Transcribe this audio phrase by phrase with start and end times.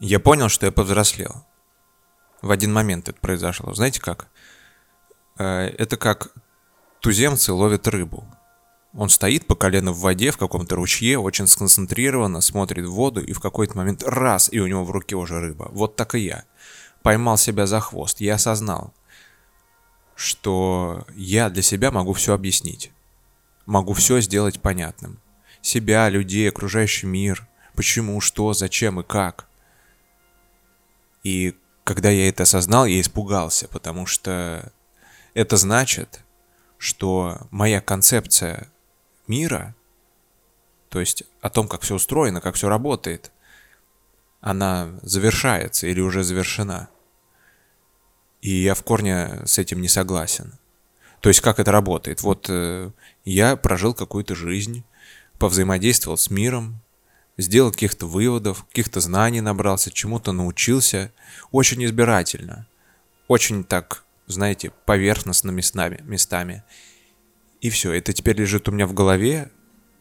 [0.00, 1.44] Я понял, что я повзрослел.
[2.40, 3.74] В один момент это произошло.
[3.74, 4.28] Знаете как?
[5.38, 6.32] Э, это как
[7.00, 8.24] туземцы ловят рыбу.
[8.94, 13.32] Он стоит по колено в воде в каком-то ручье, очень сконцентрированно смотрит в воду, и
[13.32, 15.68] в какой-то момент раз, и у него в руке уже рыба.
[15.72, 16.44] Вот так и я.
[17.02, 18.20] Поймал себя за хвост.
[18.20, 18.94] Я осознал,
[20.14, 22.92] что я для себя могу все объяснить.
[23.66, 25.20] Могу все сделать понятным.
[25.60, 27.46] Себя, людей, окружающий мир.
[27.74, 29.47] Почему, что, зачем и как.
[31.28, 34.72] И когда я это осознал, я испугался, потому что
[35.34, 36.20] это значит,
[36.78, 38.72] что моя концепция
[39.26, 39.74] мира,
[40.88, 43.30] то есть о том, как все устроено, как все работает,
[44.40, 46.88] она завершается или уже завершена.
[48.40, 50.54] И я в корне с этим не согласен.
[51.20, 52.22] То есть как это работает?
[52.22, 52.90] Вот э,
[53.26, 54.82] я прожил какую-то жизнь,
[55.38, 56.80] повзаимодействовал с миром,
[57.38, 61.12] сделал каких-то выводов, каких-то знаний набрался, чему-то научился,
[61.52, 62.66] очень избирательно,
[63.28, 66.00] очень так, знаете, поверхностно местами.
[66.02, 66.64] местами.
[67.60, 69.50] И все, это теперь лежит у меня в голове,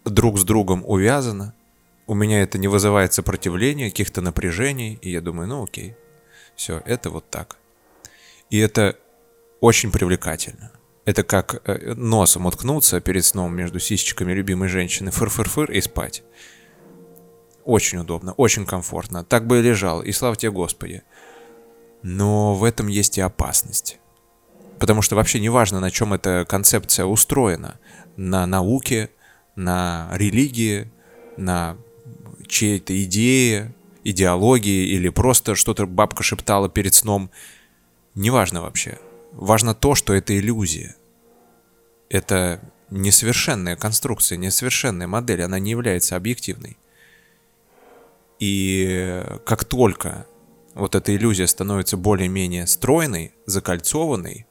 [0.03, 1.53] друг с другом увязано,
[2.07, 5.95] у меня это не вызывает сопротивления, каких-то напряжений, и я думаю, ну окей,
[6.55, 7.57] все, это вот так.
[8.49, 8.97] И это
[9.59, 10.71] очень привлекательно.
[11.05, 16.23] Это как э, носом уткнуться перед сном между сисечками любимой женщины, фыр-фыр-фыр и спать.
[17.67, 19.25] Очень удобно, очень комфортно.
[19.25, 21.03] Так бы и лежал, и слава тебе Господи.
[22.01, 23.99] Но в этом есть и опасность.
[24.79, 27.77] Потому что вообще не важно, на чем эта концепция устроена.
[28.15, 29.09] На науке,
[29.57, 30.89] на религии,
[31.35, 31.75] на
[32.47, 37.29] чьей-то идее, идеологии или просто что-то бабка шептала перед сном.
[38.15, 38.97] Неважно вообще.
[39.33, 40.95] Важно то, что это иллюзия.
[42.07, 46.77] Это несовершенная конструкция, несовершенная модель, она не является объективной.
[48.39, 50.27] И как только
[50.73, 54.45] вот эта иллюзия становится более-менее стройной, закольцованной,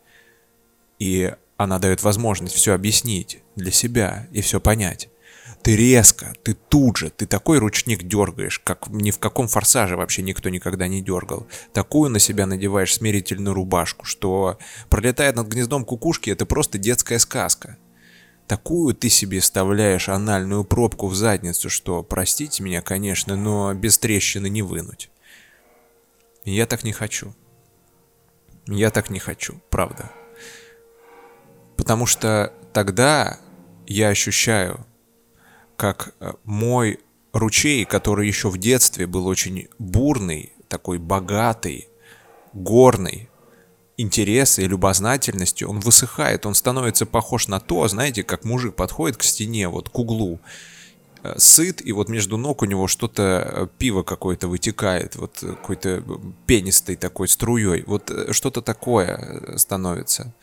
[0.98, 5.08] и она дает возможность все объяснить для себя и все понять.
[5.62, 10.22] Ты резко, ты тут же, ты такой ручник дергаешь, как ни в каком форсаже вообще
[10.22, 11.46] никто никогда не дергал.
[11.72, 17.78] Такую на себя надеваешь смирительную рубашку, что пролетает над гнездом кукушки, это просто детская сказка.
[18.46, 24.48] Такую ты себе вставляешь анальную пробку в задницу, что, простите меня, конечно, но без трещины
[24.48, 25.10] не вынуть.
[26.44, 27.34] Я так не хочу.
[28.68, 30.10] Я так не хочу, правда.
[31.76, 33.40] Потому что тогда
[33.86, 34.86] я ощущаю,
[35.76, 37.00] как э, мой
[37.32, 41.88] ручей, который еще в детстве был очень бурный, такой богатый,
[42.52, 43.28] горный,
[43.96, 49.22] интереса и любознательностью, он высыхает, он становится похож на то, знаете, как мужик подходит к
[49.22, 50.38] стене, вот к углу,
[51.22, 56.02] э, сыт, и вот между ног у него что-то, э, пиво какое-то вытекает, вот какой-то
[56.46, 60.34] пенистой такой струей, вот что-то такое становится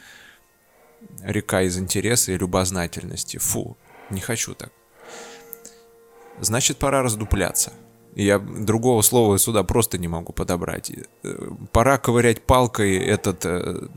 [1.21, 3.37] река из интереса и любознательности.
[3.37, 3.77] Фу,
[4.09, 4.71] не хочу так.
[6.41, 7.73] Значит, пора раздупляться.
[8.15, 10.91] Я другого слова сюда просто не могу подобрать.
[11.23, 13.87] Э, пора ковырять палкой этот, э,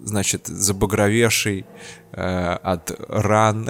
[0.00, 1.64] значит, забагровевший
[2.12, 2.22] э,
[2.62, 3.68] от ран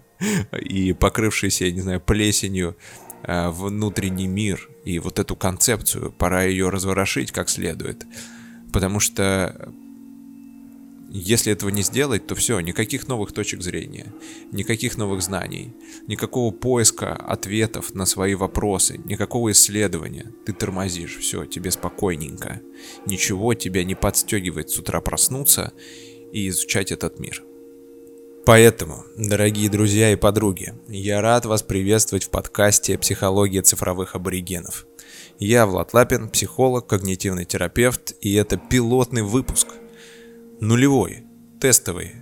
[0.60, 2.76] и покрывшийся, я не знаю, плесенью
[3.24, 4.68] внутренний мир.
[4.84, 8.04] И вот эту концепцию, пора ее разворошить как следует.
[8.72, 9.72] Потому что
[11.14, 14.14] если этого не сделать, то все, никаких новых точек зрения,
[14.50, 15.74] никаких новых знаний,
[16.06, 20.32] никакого поиска ответов на свои вопросы, никакого исследования.
[20.46, 22.62] Ты тормозишь, все, тебе спокойненько.
[23.04, 25.74] Ничего тебя не подстегивает с утра проснуться
[26.32, 27.42] и изучать этот мир.
[28.46, 34.86] Поэтому, дорогие друзья и подруги, я рад вас приветствовать в подкасте «Психология цифровых аборигенов».
[35.38, 39.68] Я Влад Лапин, психолог, когнитивный терапевт, и это пилотный выпуск–
[40.62, 41.24] нулевой,
[41.60, 42.12] тестовый,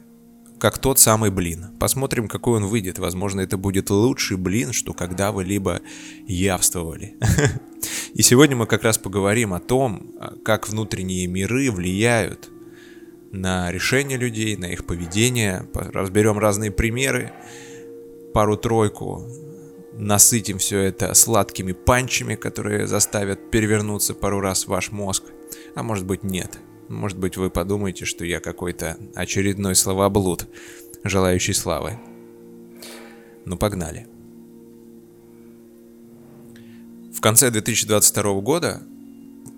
[0.59, 1.77] как тот самый блин.
[1.78, 2.99] Посмотрим, какой он выйдет.
[2.99, 5.83] Возможно, это будет лучший блин, что когда вы либо
[6.27, 7.17] явствовали.
[8.14, 12.49] И сегодня мы как раз поговорим о том, как внутренние миры влияют
[13.31, 15.69] на решения людей, на их поведение.
[15.75, 17.32] Разберем разные примеры,
[18.32, 19.23] пару-тройку.
[19.93, 25.25] Насытим все это сладкими панчами, которые заставят перевернуться пару раз ваш мозг.
[25.75, 26.59] А может быть нет.
[26.90, 30.48] Может быть, вы подумаете, что я какой-то очередной словоблуд,
[31.04, 32.00] желающий славы.
[33.44, 34.08] Ну, погнали.
[37.14, 38.82] В конце 2022 года,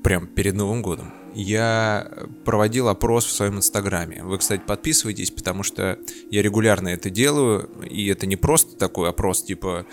[0.03, 4.23] прям перед Новым годом, я проводил опрос в своем инстаграме.
[4.23, 5.99] Вы, кстати, подписывайтесь, потому что
[6.31, 9.87] я регулярно это делаю, и это не просто такой опрос, типа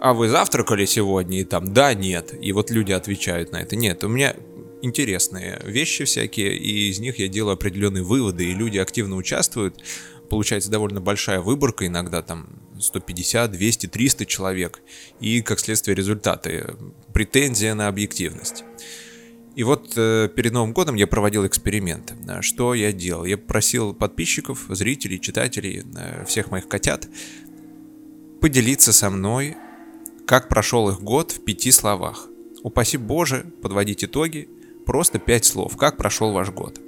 [0.00, 1.42] а вы завтракали сегодня?
[1.42, 2.34] И там, да, нет.
[2.40, 3.76] И вот люди отвечают на это.
[3.76, 4.34] Нет, у меня
[4.82, 9.82] интересные вещи всякие, и из них я делаю определенные выводы, и люди активно участвуют.
[10.28, 12.48] Получается довольно большая выборка, иногда там
[12.78, 14.80] 150, 200, 300 человек,
[15.20, 16.74] и, как следствие, результаты.
[17.12, 18.64] Претензия на объективность.
[19.56, 22.14] И вот э, перед Новым годом я проводил эксперимент.
[22.40, 23.24] Что я делал?
[23.24, 27.08] Я просил подписчиков, зрителей, читателей, э, всех моих котят
[28.40, 29.56] поделиться со мной,
[30.26, 32.28] как прошел их год в пяти словах.
[32.62, 34.48] Упаси Боже, подводить итоги,
[34.90, 36.80] просто пять слов, как прошел ваш год.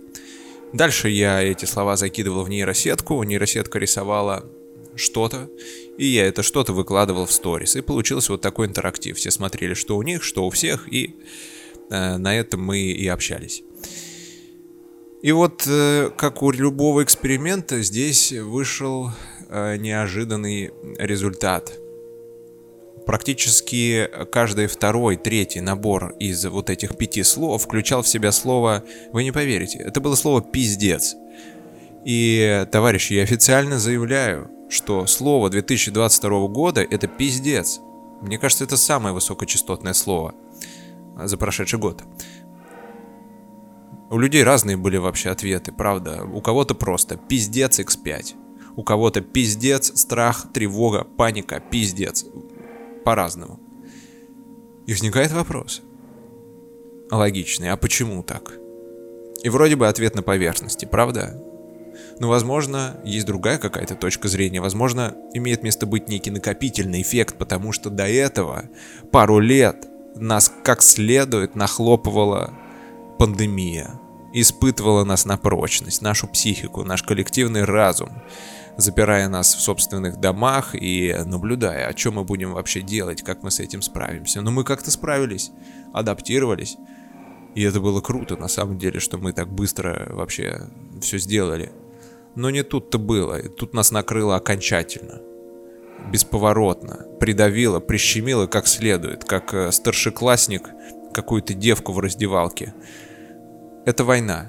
[0.72, 4.44] Дальше я эти слова закидывал в нейросетку, нейросетка рисовала
[4.96, 5.48] что-то,
[5.98, 7.76] и я это что-то выкладывал в сторис.
[7.76, 9.16] И получился вот такой интерактив.
[9.16, 11.14] Все смотрели, что у них, что у всех, и
[11.90, 13.62] э, на этом мы и общались.
[15.22, 19.12] И вот, э, как у любого эксперимента, здесь вышел
[19.48, 21.78] э, неожиданный результат.
[23.06, 29.24] Практически каждый второй, третий набор из вот этих пяти слов включал в себя слово, вы
[29.24, 31.16] не поверите, это было слово «пиздец».
[32.04, 37.80] И, товарищи, я официально заявляю, что слово 2022 года это пиздец.
[38.20, 40.34] Мне кажется, это самое высокочастотное слово
[41.16, 42.02] за прошедший год.
[44.10, 46.24] У людей разные были вообще ответы, правда.
[46.24, 48.34] У кого-то просто пиздец x5.
[48.76, 52.26] У кого-то пиздец, страх, тревога, паника, пиздец.
[53.04, 53.60] По-разному.
[54.86, 55.82] И возникает вопрос.
[57.10, 58.58] Логичный, а почему так?
[59.42, 61.40] И вроде бы ответ на поверхности, правда?
[62.18, 64.60] Но, возможно, есть другая какая-то точка зрения.
[64.60, 68.64] Возможно, имеет место быть некий накопительный эффект, потому что до этого
[69.10, 69.76] пару лет
[70.14, 72.54] нас как следует нахлопывала
[73.18, 74.00] пандемия.
[74.32, 78.22] Испытывала нас на прочность, нашу психику, наш коллективный разум,
[78.76, 83.50] запирая нас в собственных домах и наблюдая, о чем мы будем вообще делать, как мы
[83.50, 84.40] с этим справимся.
[84.40, 85.50] Но мы как-то справились,
[85.92, 86.76] адаптировались.
[87.54, 90.68] И это было круто, на самом деле, что мы так быстро вообще
[91.00, 91.70] все сделали.
[92.34, 95.20] Но не тут-то было, тут нас накрыло окончательно.
[96.10, 100.68] Бесповоротно, придавило, прищемило как следует, как э, старшеклассник
[101.12, 102.74] какую-то девку в раздевалке.
[103.84, 104.46] Это война.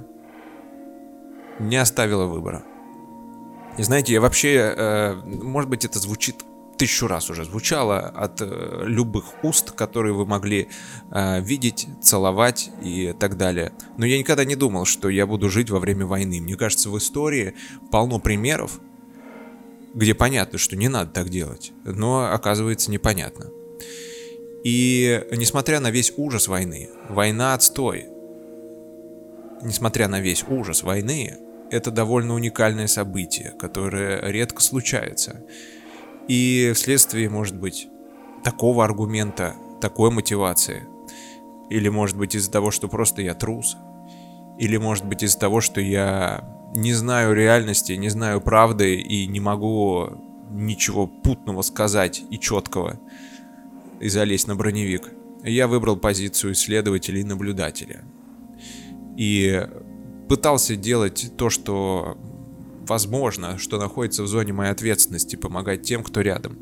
[1.59, 2.63] Не оставила выбора.
[3.77, 6.43] И знаете, я вообще, э, может быть, это звучит
[6.77, 10.69] тысячу раз уже звучало от э, любых уст, которые вы могли
[11.11, 13.73] э, видеть, целовать и так далее.
[13.97, 16.41] Но я никогда не думал, что я буду жить во время войны.
[16.41, 17.53] Мне кажется, в истории
[17.91, 18.79] полно примеров,
[19.93, 23.49] где понятно, что не надо так делать, но оказывается непонятно.
[24.63, 28.05] И несмотря на весь ужас войны, война отстой,
[29.61, 31.37] несмотря на весь ужас войны,
[31.73, 35.41] это довольно уникальное событие, которое редко случается.
[36.27, 37.87] И вследствие, может быть,
[38.43, 40.83] такого аргумента, такой мотивации,
[41.69, 43.75] или может быть из-за того, что просто я трус,
[44.59, 49.39] или может быть из-за того, что я не знаю реальности, не знаю правды и не
[49.39, 50.09] могу
[50.51, 52.99] ничего путного сказать и четкого
[53.99, 55.09] и залезть на броневик.
[55.43, 58.03] Я выбрал позицию исследователя и наблюдателя.
[59.17, 59.67] И
[60.29, 62.17] пытался делать то, что
[62.87, 66.57] возможно, что находится в зоне моей ответственности, помогать тем, кто рядом.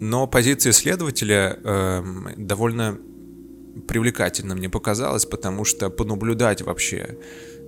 [0.00, 2.04] Но позиция исследователя э,
[2.36, 2.98] довольно
[3.88, 7.18] привлекательно мне показалась, потому что понаблюдать вообще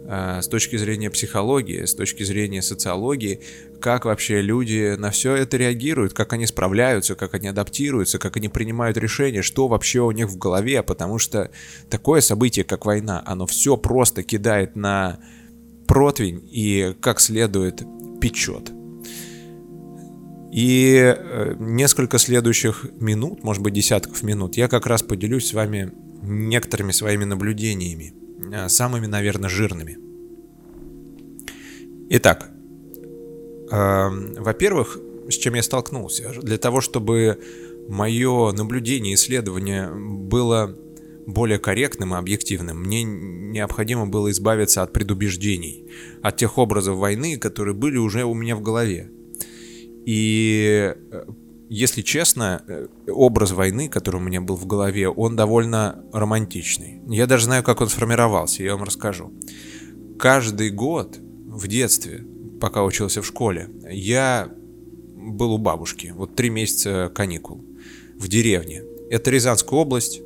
[0.07, 3.41] с точки зрения психологии, с точки зрения социологии,
[3.81, 8.49] как вообще люди на все это реагируют, как они справляются, как они адаптируются, как они
[8.49, 11.51] принимают решения, что вообще у них в голове, потому что
[11.91, 15.19] такое событие, как война, оно все просто кидает на
[15.87, 17.83] противень и как следует
[18.21, 18.73] печет.
[20.51, 25.93] И э, несколько следующих минут, может быть десятков минут, я как раз поделюсь с вами
[26.23, 28.28] некоторыми своими наблюдениями, э,
[28.69, 29.99] самыми, наверное, жирными.
[32.11, 32.51] Итак,
[33.71, 34.09] э,
[34.41, 36.33] во-первых, с чем я столкнулся?
[36.43, 37.39] Для того, чтобы
[37.89, 40.75] мое наблюдение, исследование было
[41.27, 45.87] более корректным и объективным, мне необходимо было избавиться от предубеждений,
[46.23, 49.11] от тех образов войны, которые были уже у меня в голове.
[50.07, 51.25] И, э,
[51.69, 57.03] если честно, э, образ войны, который у меня был в голове, он довольно романтичный.
[57.09, 59.33] Я даже знаю, как он сформировался, я вам расскажу.
[60.19, 62.25] Каждый год в детстве,
[62.61, 64.51] пока учился в школе, я
[65.15, 67.63] был у бабушки, вот три месяца каникул,
[68.17, 68.83] в деревне.
[69.11, 70.23] Это Рязанская область,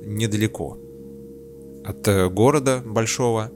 [0.00, 0.78] недалеко
[1.84, 3.52] от э, города большого.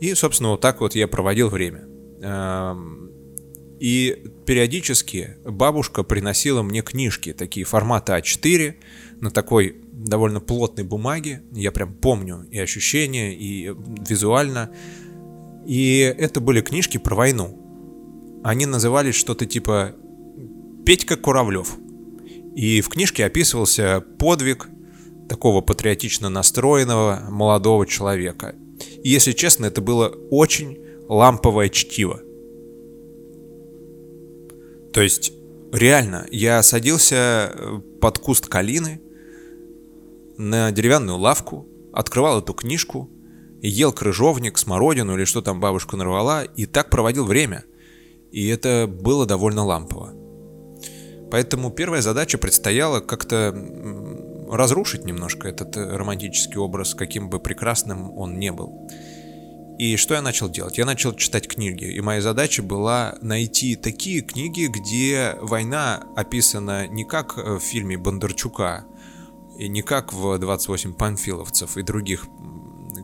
[0.00, 1.88] И, собственно, вот так вот я проводил время.
[3.82, 8.74] И периодически бабушка приносила мне книжки, такие формата А4,
[9.20, 11.42] на такой довольно плотной бумаге.
[11.50, 13.74] Я прям помню и ощущения, и
[14.08, 14.70] визуально.
[15.66, 18.40] И это были книжки про войну.
[18.44, 19.96] Они назывались что-то типа
[20.86, 21.76] «Петька Куравлев».
[22.54, 24.68] И в книжке описывался подвиг
[25.28, 28.54] такого патриотично настроенного молодого человека.
[29.02, 32.22] И, если честно, это было очень ламповое чтиво.
[34.92, 35.32] То есть,
[35.72, 39.00] реально, я садился э, под куст калины
[40.36, 43.10] на деревянную лавку, открывал эту книжку,
[43.62, 47.64] ел крыжовник, смородину или что там бабушка нарвала, и так проводил время.
[48.32, 50.14] И это было довольно лампово.
[51.30, 53.54] Поэтому первая задача предстояла как-то
[54.50, 58.88] разрушить немножко этот э, романтический образ, каким бы прекрасным он не был.
[59.82, 60.78] И что я начал делать?
[60.78, 67.02] Я начал читать книги, и моя задача была найти такие книги, где война описана не
[67.02, 68.86] как в фильме Бондарчука,
[69.58, 72.28] и не как в «28 панфиловцев» и других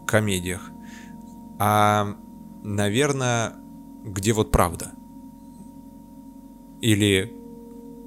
[0.06, 0.70] комедиях,
[1.58, 2.14] а,
[2.62, 3.56] наверное,
[4.04, 4.92] где вот правда.
[6.80, 7.34] Или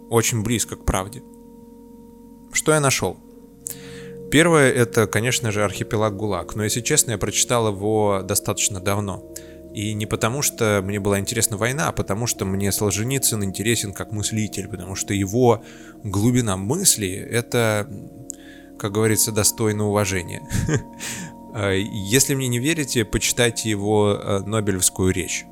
[0.10, 1.24] очень близко к правде.
[2.54, 3.18] Что я нашел?
[4.32, 9.22] Первое это, конечно же, архипелаг ГУЛАГ, но, если честно, я прочитал его достаточно давно.
[9.74, 14.12] И не потому, что мне была интересна война, а потому что мне Солженицын интересен как
[14.12, 15.64] мыслитель, потому что его
[16.04, 17.88] глубина мысли— это,
[18.80, 20.42] как говорится, достойно уважения.
[21.54, 25.46] Если мне не верите, почитайте его э, Нобелевскую речь.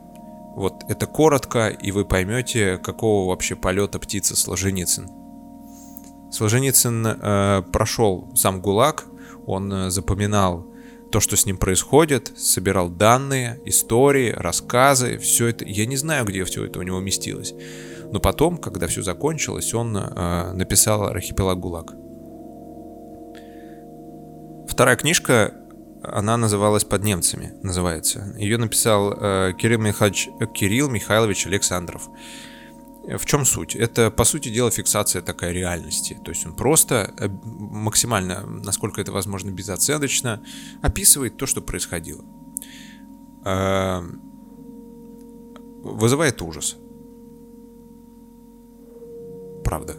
[0.55, 5.18] Вот это коротко, и вы поймете, какого вообще полета птица Солженицын.
[6.31, 9.05] Солженицын э, прошел сам ГУЛАГ,
[9.45, 10.65] он э, запоминал
[11.11, 15.65] то, что с ним происходит, собирал данные, истории, рассказы, все это.
[15.65, 17.53] Я не знаю, где все это у него уместилось.
[18.11, 21.95] Но потом, когда все закончилось, он э, написал «Архипелаг ГУЛАГ».
[24.67, 25.53] Вторая книжка,
[26.03, 28.33] она называлась «Под немцами», называется.
[28.37, 32.07] Ее написал э, Кирилл, Михайлович, Кирилл Михайлович Александров.
[33.17, 33.75] В чем суть?
[33.75, 36.19] Это, по сути дела, фиксация такой реальности.
[36.23, 40.43] То есть он просто э, максимально, насколько это возможно, безоценочно
[40.83, 42.23] описывает то, что происходило.
[43.45, 44.21] Эм,
[45.83, 46.77] вызывает ужас.
[49.63, 49.95] Правда.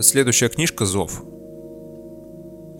[0.00, 1.22] Следующая книжка «Зов».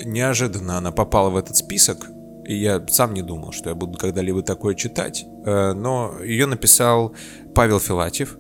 [0.05, 2.09] Неожиданно она попала в этот список,
[2.45, 7.15] я сам не думал, что я буду когда-либо такое читать, э, но ее написал
[7.55, 8.37] Павел Филатьев.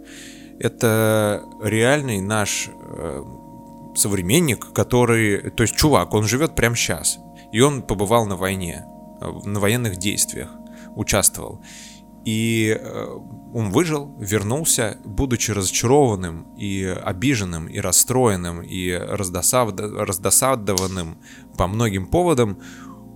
[0.58, 3.22] Это реальный наш э,
[3.96, 7.18] современник, который, то есть чувак, он живет прямо сейчас,
[7.52, 8.84] и он побывал на войне,
[9.20, 10.50] на военных действиях,
[10.94, 11.60] участвовал.
[12.24, 13.06] И э,
[13.52, 21.18] он выжил, вернулся, будучи разочарованным и обиженным, и расстроенным, и раздосадованным
[21.58, 22.60] по многим поводам,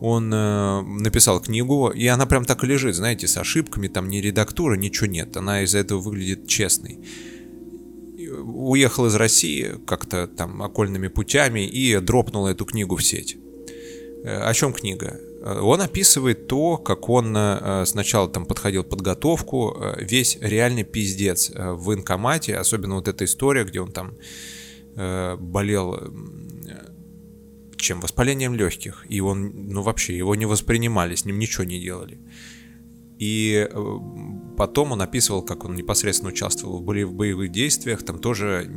[0.01, 4.19] он э, написал книгу, и она прям так и лежит, знаете, с ошибками, там ни
[4.19, 6.99] редактура, ничего нет, она из-за этого выглядит честной.
[8.45, 13.37] Уехал из России как-то там окольными путями и дропнул эту книгу в сеть.
[14.27, 15.19] Э, о чем книга?
[15.43, 21.85] Э, он описывает то, как он э, сначала там подходил подготовку, весь реальный пиздец в
[21.85, 24.15] военкомате, особенно вот эта история, где он там
[25.39, 26.11] болел
[27.79, 28.01] чем?
[28.01, 29.07] Воспалением легких.
[29.09, 32.19] И он, ну вообще, его не воспринимали, с ним ничего не делали.
[33.19, 33.99] И э,
[34.57, 38.69] потом он описывал, как он непосредственно участвовал в боевых действиях, там тоже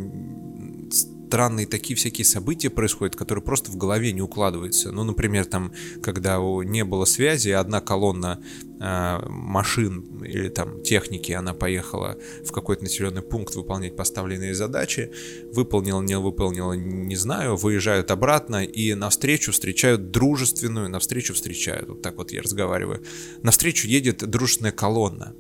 [1.29, 4.91] странные такие всякие события происходят, которые просто в голове не укладываются.
[4.91, 5.71] Ну, например, там,
[6.01, 8.43] когда не было связи, одна колонна
[8.81, 15.11] э, машин или там техники, она поехала в какой-то населенный пункт выполнять поставленные задачи,
[15.53, 22.17] выполнила, не выполнила, не знаю, выезжают обратно и навстречу встречают дружественную, навстречу встречают, вот так
[22.17, 23.03] вот я разговариваю,
[23.43, 25.35] навстречу едет дружественная колонна.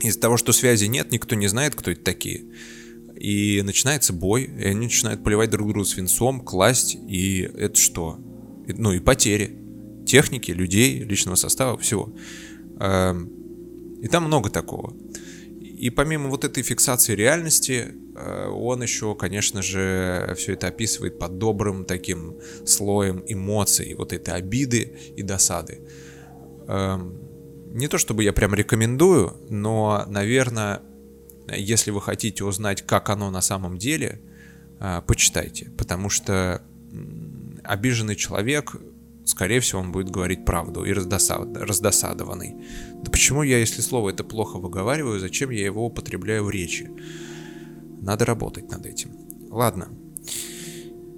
[0.00, 2.46] Из-за того, что связи нет, никто не знает, кто это такие
[3.16, 8.18] и начинается бой, и они начинают поливать друг друга свинцом, класть, и это что?
[8.66, 9.58] Ну и потери
[10.06, 12.12] техники, людей, личного состава, всего.
[12.80, 13.30] Эм,
[14.00, 14.94] и там много такого.
[15.60, 21.38] И помимо вот этой фиксации реальности, э, он еще, конечно же, все это описывает под
[21.38, 25.80] добрым таким слоем эмоций, вот этой обиды и досады.
[26.68, 27.18] Эм,
[27.72, 30.82] не то чтобы я прям рекомендую, но, наверное,
[31.48, 34.20] если вы хотите узнать, как оно на самом деле,
[34.80, 36.62] а, почитайте, потому что
[37.64, 38.76] обиженный человек
[39.24, 41.56] скорее всего, он будет говорить правду и раздосад...
[41.56, 42.54] раздосадованный.
[43.02, 46.90] Да почему я, если слово это плохо выговариваю, зачем я его употребляю в речи?
[48.00, 49.10] Надо работать над этим.
[49.50, 49.88] Ладно.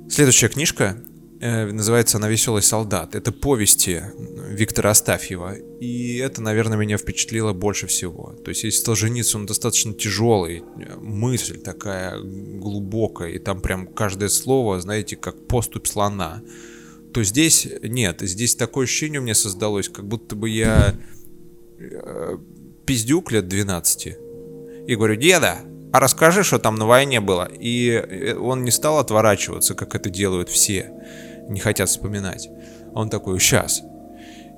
[0.09, 1.03] Следующая книжка
[1.41, 3.15] называется она «Веселый солдат».
[3.15, 4.03] Это повести
[4.49, 5.55] Виктора Астафьева.
[5.81, 8.35] И это, наверное, меня впечатлило больше всего.
[8.45, 10.63] То есть, если Солженицын, он достаточно тяжелый,
[11.01, 16.43] мысль такая глубокая, и там прям каждое слово, знаете, как поступь слона.
[17.13, 20.95] То здесь нет, здесь такое ощущение у меня создалось, как будто бы я
[21.79, 22.39] э,
[22.87, 24.17] пиздюк лет 12.
[24.87, 25.59] И говорю, деда,
[25.93, 27.49] а расскажи, что там на войне было.
[27.53, 30.93] И э, он не стал отворачиваться, как это делают все
[31.49, 32.49] не хотят вспоминать.
[32.95, 33.83] Он такой, сейчас.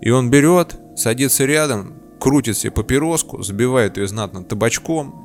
[0.01, 5.25] И он берет, садится рядом, крутит себе папироску, забивает ее знатно табачком,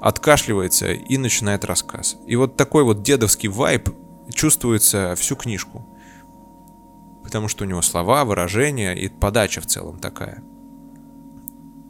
[0.00, 2.16] откашливается и начинает рассказ.
[2.26, 3.90] И вот такой вот дедовский вайб
[4.32, 5.86] чувствуется всю книжку.
[7.22, 10.42] Потому что у него слова, выражения и подача в целом такая.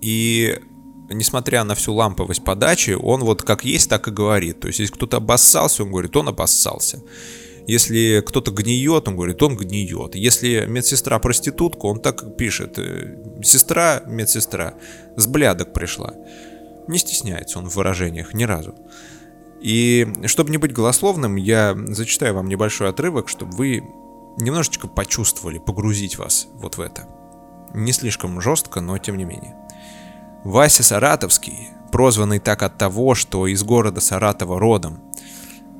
[0.01, 0.61] И
[1.11, 4.61] несмотря на всю ламповость подачи, он вот как есть, так и говорит.
[4.61, 7.03] То есть, если кто-то обоссался, он говорит, он обоссался.
[7.67, 10.15] Если кто-то гниет, он говорит, он гниет.
[10.15, 14.75] Если медсестра проститутка, он так пишет, «Э, сестра, медсестра,
[15.17, 16.15] с блядок пришла.
[16.89, 18.75] Не стесняется он в выражениях ни разу.
[19.63, 23.83] И чтобы не быть голословным, я зачитаю вам небольшой отрывок, чтобы вы
[24.37, 27.09] немножечко почувствовали, погрузить вас вот в это.
[27.73, 29.57] Не слишком жестко, но тем не менее.
[30.45, 35.03] Вася Саратовский, прозванный так от того, что из города Саратова родом,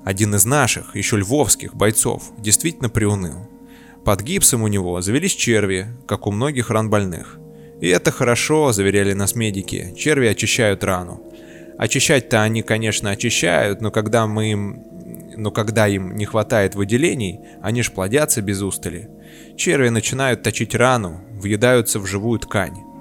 [0.07, 3.47] один из наших, еще львовских бойцов, действительно приуныл.
[4.07, 7.39] Под гипсом у него завелись черви, как у многих ран больных.
[7.83, 11.23] И это хорошо, заверяли нас медики, черви очищают рану.
[11.77, 14.83] Очищать-то они, конечно, очищают, но когда мы им...
[15.37, 19.11] Но когда им не хватает выделений, они ж плодятся без устали.
[19.59, 22.94] Черви начинают точить рану, въедаются в живую ткань.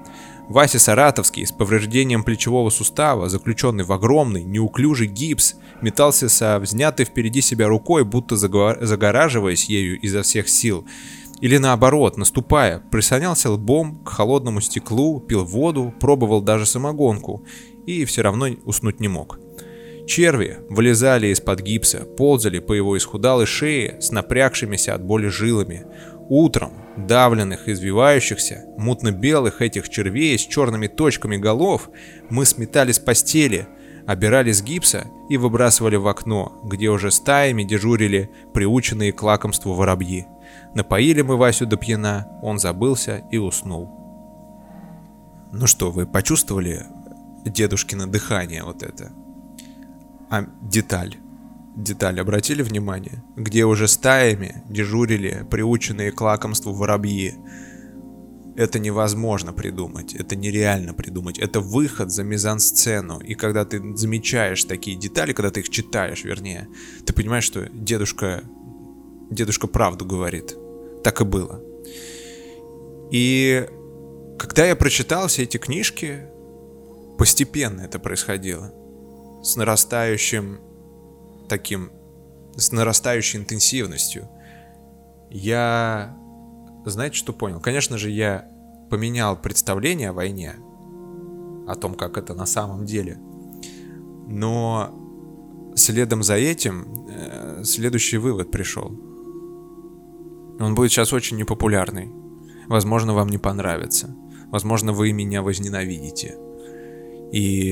[0.48, 7.40] Вася Саратовский с повреждением плечевого сустава, заключенный в огромный, неуклюжий гипс, метался со взнятой впереди
[7.40, 10.86] себя рукой, будто загораживаясь ею изо всех сил.
[11.40, 17.44] Или наоборот, наступая, прислонялся лбом к холодному стеклу, пил воду, пробовал даже самогонку
[17.86, 19.38] и все равно уснуть не мог.
[20.06, 25.86] Черви вылезали из-под гипса, ползали по его исхудалой шее с напрягшимися от боли жилами.
[26.28, 31.90] Утром, давленных, извивающихся, мутно-белых этих червей с черными точками голов,
[32.30, 33.66] мы сметали с постели,
[34.06, 40.26] обирали с гипса и выбрасывали в окно, где уже стаями дежурили приученные к лакомству воробьи.
[40.74, 43.90] Напоили мы Васю до пьяна, он забылся и уснул.
[45.52, 46.84] Ну что, вы почувствовали
[47.44, 49.12] дедушкино дыхание вот это?
[50.30, 51.16] А деталь?
[51.76, 57.34] Деталь обратили внимание, где уже стаями дежурили приученные к лакомству воробьи.
[58.56, 63.18] Это невозможно придумать, это нереально придумать, это выход за мизансцену.
[63.18, 66.68] И когда ты замечаешь такие детали, когда ты их читаешь, вернее,
[67.04, 68.44] ты понимаешь, что дедушка,
[69.30, 70.54] дедушка правду говорит.
[71.02, 71.60] Так и было.
[73.10, 73.68] И
[74.38, 76.28] когда я прочитал все эти книжки,
[77.18, 78.72] постепенно это происходило.
[79.42, 80.60] С нарастающим
[81.48, 81.90] таким,
[82.56, 84.28] с нарастающей интенсивностью.
[85.30, 86.16] Я,
[86.84, 87.60] знаете, что понял?
[87.60, 88.48] Конечно же, я
[88.90, 90.54] поменял представление о войне,
[91.66, 93.18] о том, как это на самом деле.
[94.26, 98.88] Но следом за этим э, следующий вывод пришел.
[100.60, 102.12] Он будет сейчас очень непопулярный.
[102.68, 104.14] Возможно, вам не понравится.
[104.46, 106.36] Возможно, вы меня возненавидите.
[107.32, 107.68] И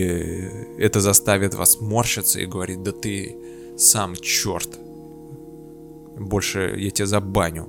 [0.78, 3.37] это заставит вас морщиться и говорить, да ты
[3.83, 4.79] сам черт.
[6.18, 7.68] Больше я тебя забаню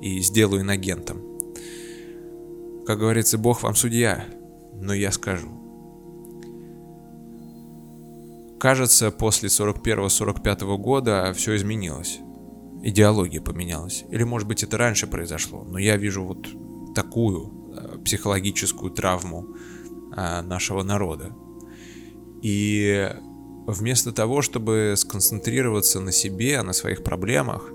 [0.00, 1.20] и сделаю инагентом.
[2.86, 4.24] Как говорится, Бог вам судья,
[4.74, 5.48] но я скажу.
[8.58, 12.20] Кажется, после 41-45 года все изменилось.
[12.82, 14.04] Идеология поменялась.
[14.10, 15.64] Или, может быть, это раньше произошло.
[15.64, 16.48] Но я вижу вот
[16.94, 19.56] такую э, психологическую травму
[20.16, 21.34] э, нашего народа.
[22.42, 23.08] И
[23.66, 27.70] вместо того, чтобы сконцентрироваться на себе, на своих проблемах,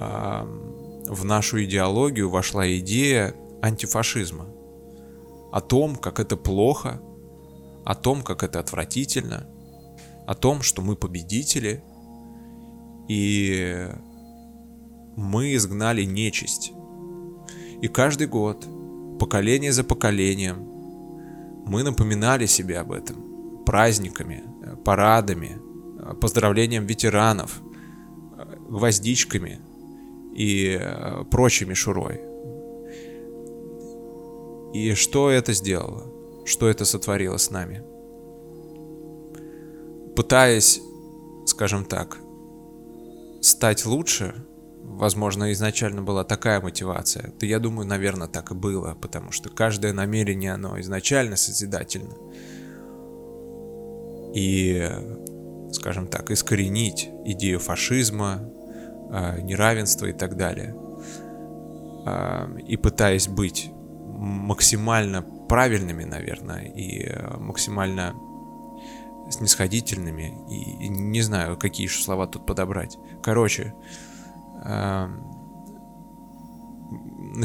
[0.00, 4.46] в нашу идеологию вошла идея антифашизма.
[5.52, 7.00] О том, как это плохо,
[7.84, 9.46] о том, как это отвратительно,
[10.26, 11.84] о том, что мы победители,
[13.08, 13.88] и
[15.16, 16.72] мы изгнали нечисть.
[17.82, 18.66] И каждый год,
[19.20, 20.66] поколение за поколением,
[21.66, 24.42] мы напоминали себе об этом праздниками,
[24.84, 25.60] парадами,
[26.20, 27.60] поздравлением ветеранов,
[28.68, 29.60] гвоздичками
[30.34, 32.20] и э, прочей мишурой.
[34.74, 36.12] И что это сделало?
[36.44, 37.84] Что это сотворило с нами?
[40.16, 40.80] Пытаясь,
[41.46, 42.18] скажем так,
[43.40, 44.34] стать лучше,
[44.82, 49.92] возможно, изначально была такая мотивация, то я думаю, наверное, так и было, потому что каждое
[49.92, 52.14] намерение, оно изначально созидательно.
[54.34, 54.90] И,
[55.72, 58.50] скажем так, искоренить идею фашизма,
[59.10, 60.74] а, неравенства и так далее.
[62.04, 68.14] А, и пытаясь быть максимально правильными, наверное, и а, максимально
[69.30, 72.98] снисходительными, и не знаю, какие еще слова тут подобрать.
[73.22, 73.72] Короче,
[74.62, 75.08] на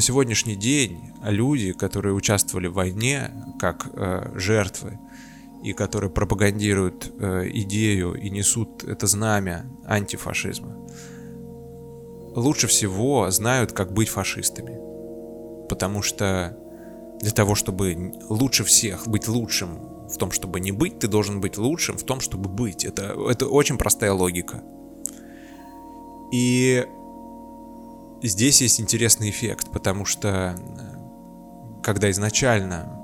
[0.02, 3.88] сегодняшний день люди, которые участвовали в войне как
[4.36, 5.00] жертвы,
[5.64, 10.88] и которые пропагандируют идею и несут это знамя антифашизма,
[12.36, 14.80] лучше всего знают, как быть фашистами.
[15.68, 16.58] Потому что
[17.22, 21.58] для того, чтобы лучше всех быть лучшим в том, чтобы не быть, ты должен быть
[21.58, 22.86] лучшим в том, чтобы быть.
[22.86, 24.64] Это, это очень простая логика.
[26.32, 26.86] И
[28.24, 32.96] здесь есть интересный эффект, потому что э, когда изначально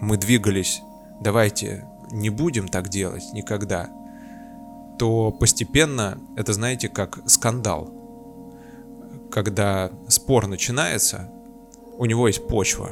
[0.00, 0.82] мы двигались,
[1.22, 3.88] давайте не будем так делать никогда,
[4.98, 8.02] то постепенно это, знаете, как скандал
[9.32, 11.30] когда спор начинается,
[11.96, 12.90] у него есть почва.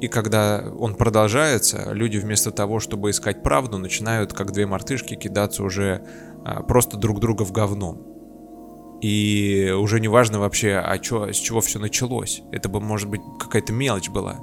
[0.00, 5.62] И когда он продолжается, люди вместо того, чтобы искать правду, начинают, как две мартышки, кидаться
[5.62, 6.06] уже
[6.44, 7.98] а, просто друг друга в говно.
[9.00, 12.42] И уже не важно вообще, а чё, с чего все началось.
[12.52, 14.36] Это бы, может быть, какая-то мелочь была.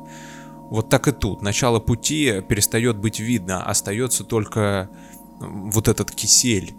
[0.69, 1.41] Вот так и тут.
[1.41, 4.89] Начало пути перестает быть видно, остается только
[5.39, 6.73] вот этот кисель,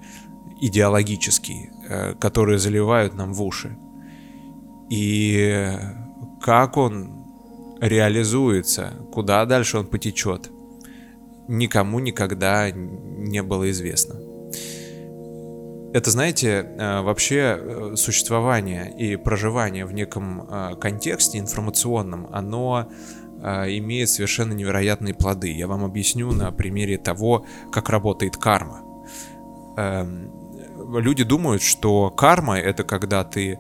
[0.61, 3.77] идеологический, э, которые заливают нам в уши.
[4.91, 5.79] И
[6.41, 7.25] как он
[7.81, 10.51] реализуется, куда дальше он потечет,
[11.49, 14.15] никому никогда не было известно.
[15.93, 20.49] Это, знаете, э, вообще э, существование и проживание в неком
[20.81, 22.89] контексте информационном, оно
[23.45, 25.53] имеет совершенно невероятные плоды.
[25.53, 28.83] Я вам объясню на примере того, как работает карма.
[29.77, 30.31] Эм,
[30.99, 33.59] люди думают, что карма это когда ты,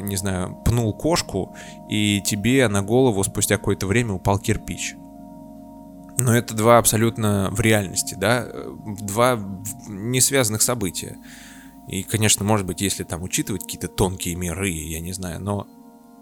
[0.00, 1.54] не знаю, пнул кошку,
[1.88, 4.94] и тебе на голову спустя какое-то время упал кирпич.
[6.16, 8.46] Но это два абсолютно в реальности, да,
[9.00, 9.38] два
[9.88, 11.16] не связанных события.
[11.88, 15.66] И, конечно, может быть, если там учитывать какие-то тонкие миры, я не знаю, но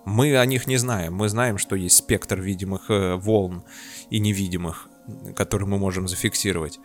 [0.04, 1.14] мы о них не знаем.
[1.14, 3.64] Мы знаем, что есть спектр видимых э, волн
[4.10, 4.88] и невидимых,
[5.36, 6.80] которые мы можем зафиксировать.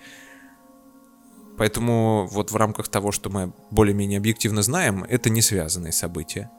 [1.58, 6.52] Поэтому вот в рамках того, что мы более-менее объективно знаем, это не связанные события.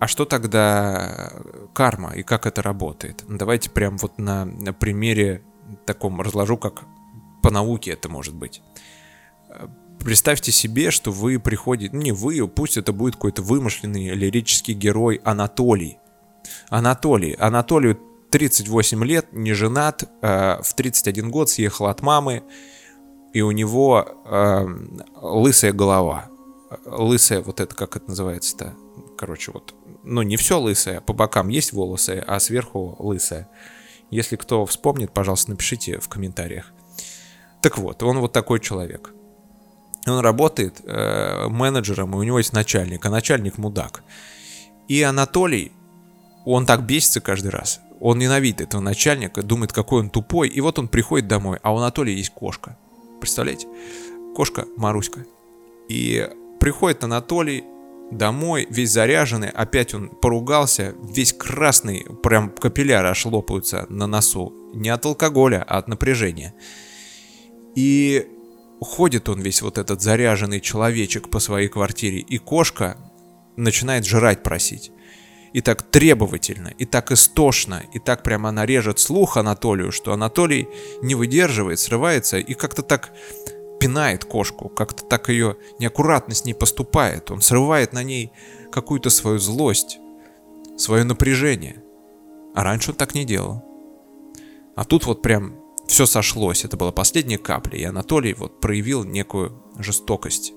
[0.00, 1.32] А что тогда
[1.74, 3.24] карма и как это работает?
[3.28, 5.44] Давайте прям вот на, на примере
[5.84, 6.82] таком разложу, как
[7.42, 8.62] по науке это может быть.
[10.04, 15.20] Представьте себе, что вы приходите, ну не вы, пусть это будет какой-то вымышленный лирический герой
[15.24, 15.98] Анатолий.
[16.68, 17.34] Анатолий.
[17.34, 17.98] Анатолию
[18.30, 22.42] 38 лет, не женат, э, в 31 год съехал от мамы,
[23.32, 24.66] и у него э,
[25.20, 26.26] лысая голова.
[26.84, 28.74] Лысая, вот это как это называется-то?
[29.16, 33.48] Короче, вот, ну не все лысое, по бокам есть волосы, а сверху лысая.
[34.10, 36.72] Если кто вспомнит, пожалуйста, напишите в комментариях.
[37.60, 39.14] Так вот, он вот такой человек.
[40.06, 44.02] Он работает э, менеджером, и у него есть начальник, а начальник мудак.
[44.88, 45.72] И Анатолий,
[46.44, 47.80] он так бесится каждый раз.
[48.00, 50.48] Он ненавидит этого начальника, думает, какой он тупой.
[50.48, 52.76] И вот он приходит домой, а у Анатолия есть кошка.
[53.20, 53.68] Представляете?
[54.34, 55.24] Кошка Маруська.
[55.88, 57.64] И приходит Анатолий
[58.10, 64.52] домой, весь заряженный, опять он поругался, весь красный, прям капилляры аж лопаются на носу.
[64.74, 66.54] Не от алкоголя, а от напряжения.
[67.74, 68.26] И
[68.84, 72.96] ходит он весь вот этот заряженный человечек по своей квартире, и кошка
[73.56, 74.92] начинает жрать просить.
[75.52, 80.68] И так требовательно, и так истошно, и так прямо она режет слух Анатолию, что Анатолий
[81.02, 83.12] не выдерживает, срывается и как-то так
[83.78, 87.30] пинает кошку, как-то так ее неаккуратно с ней поступает.
[87.30, 88.32] Он срывает на ней
[88.70, 89.98] какую-то свою злость,
[90.78, 91.82] свое напряжение.
[92.54, 93.62] А раньше он так не делал.
[94.76, 95.61] А тут вот прям
[95.92, 96.64] все сошлось.
[96.64, 100.54] Это была последняя капля, и Анатолий вот проявил некую жестокость,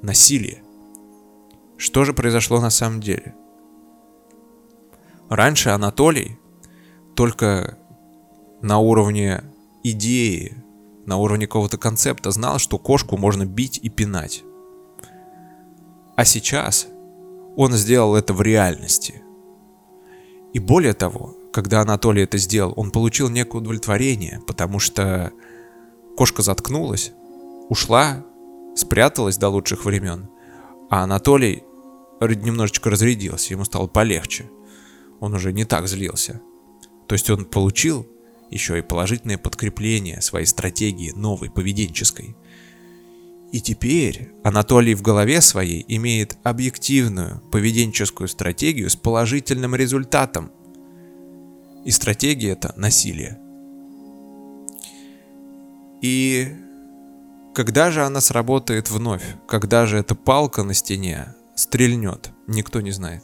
[0.00, 0.62] насилие.
[1.76, 3.34] Что же произошло на самом деле?
[5.28, 6.38] Раньше Анатолий
[7.14, 7.78] только
[8.62, 9.44] на уровне
[9.82, 10.56] идеи,
[11.04, 14.42] на уровне какого-то концепта знал, что кошку можно бить и пинать.
[16.16, 16.86] А сейчас
[17.58, 19.22] он сделал это в реальности.
[20.54, 25.32] И более того, когда Анатолий это сделал, он получил некое удовлетворение, потому что
[26.16, 27.12] кошка заткнулась,
[27.68, 28.24] ушла,
[28.74, 30.28] спряталась до лучших времен,
[30.90, 31.62] а Анатолий
[32.20, 34.50] немножечко разрядился, ему стало полегче.
[35.20, 36.40] Он уже не так злился.
[37.06, 38.06] То есть он получил
[38.50, 42.36] еще и положительное подкрепление своей стратегии новой поведенческой.
[43.52, 50.52] И теперь Анатолий в голове своей имеет объективную поведенческую стратегию с положительным результатом.
[51.84, 53.38] И стратегия это насилие.
[56.00, 56.48] И
[57.54, 59.24] когда же она сработает вновь?
[59.46, 62.30] Когда же эта палка на стене стрельнет?
[62.46, 63.22] Никто не знает.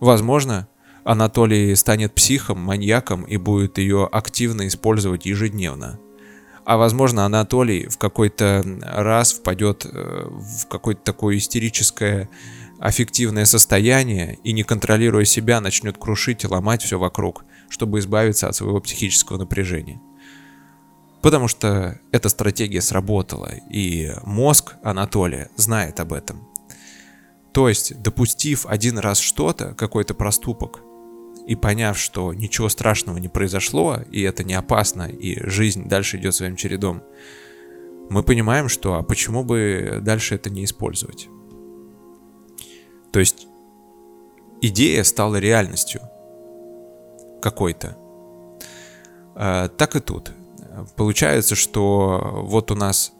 [0.00, 0.68] Возможно,
[1.04, 5.98] Анатолий станет психом, маньяком и будет ее активно использовать ежедневно.
[6.64, 12.28] А возможно, Анатолий в какой-то раз впадет э, в какое-то такое истерическое
[12.78, 18.56] аффективное состояние и, не контролируя себя, начнет крушить и ломать все вокруг, чтобы избавиться от
[18.56, 20.00] своего психического напряжения.
[21.22, 26.48] Потому что эта стратегия сработала, и мозг Анатолия знает об этом.
[27.52, 30.80] То есть, допустив один раз что-то, какой-то проступок,
[31.46, 36.34] и поняв, что ничего страшного не произошло, и это не опасно, и жизнь дальше идет
[36.34, 37.02] своим чередом,
[38.10, 41.28] мы понимаем, что а почему бы дальше это не использовать?
[43.12, 43.46] То есть
[44.60, 46.02] идея стала реальностью
[47.40, 47.96] какой-то.
[49.34, 50.32] А, так и тут.
[50.96, 53.12] Получается, что вот у нас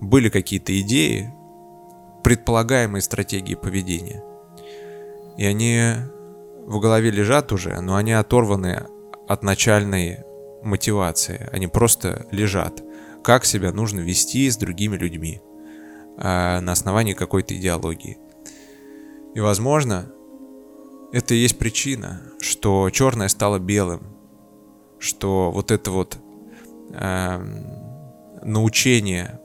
[0.00, 1.32] были какие-то идеи,
[2.22, 4.22] предполагаемые стратегии поведения.
[5.36, 5.94] И они
[6.66, 8.86] в голове лежат уже, но они оторваны
[9.28, 10.20] от начальной
[10.62, 11.48] мотивации.
[11.52, 12.82] Они просто лежат.
[13.22, 15.40] Как себя нужно вести с другими людьми
[16.16, 18.18] а, на основании какой-то идеологии.
[19.34, 20.10] И возможно,
[21.12, 24.02] это и есть причина, что черное стало белым,
[24.98, 26.18] что вот это вот
[26.90, 27.38] э,
[28.42, 29.40] научение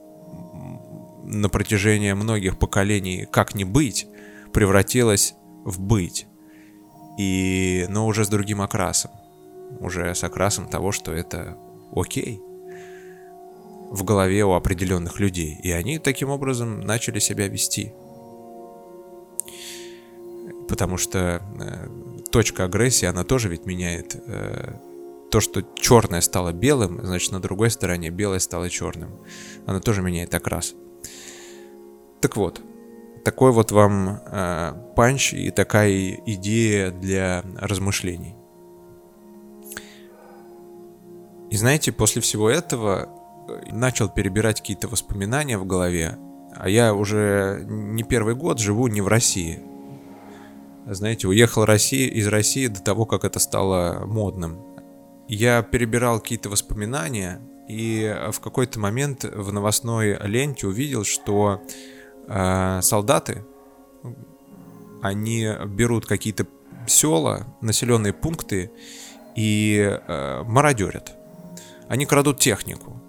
[1.24, 4.06] на протяжении многих поколений как не быть
[4.52, 5.34] превратилось
[5.64, 6.26] в быть
[7.18, 9.10] и, но уже с другим окрасом.
[9.80, 11.56] Уже с окрасом того, что это
[11.94, 12.40] окей
[13.90, 15.58] в голове у определенных людей.
[15.62, 17.92] И они таким образом начали себя вести.
[20.68, 21.88] Потому что э,
[22.30, 24.74] точка агрессии, она тоже ведь меняет э,
[25.30, 29.20] то, что черное стало белым, значит, на другой стороне белое стало черным.
[29.66, 30.74] Она тоже меняет окрас.
[32.20, 32.60] Так вот,
[33.24, 38.34] такой вот вам э, панч и такая идея для размышлений.
[41.50, 43.08] И знаете, после всего этого
[43.48, 46.16] э, начал перебирать какие-то воспоминания в голове,
[46.56, 49.60] а я уже не первый год живу не в России.
[50.92, 54.58] Знаете, уехал России, из России до того, как это стало модным.
[55.28, 61.62] Я перебирал какие-то воспоминания, и в какой-то момент в новостной ленте увидел, что
[62.26, 63.44] э, солдаты,
[65.00, 66.48] они берут какие-то
[66.88, 68.72] села, населенные пункты
[69.36, 71.12] и э, мародерят.
[71.88, 73.00] Они крадут технику.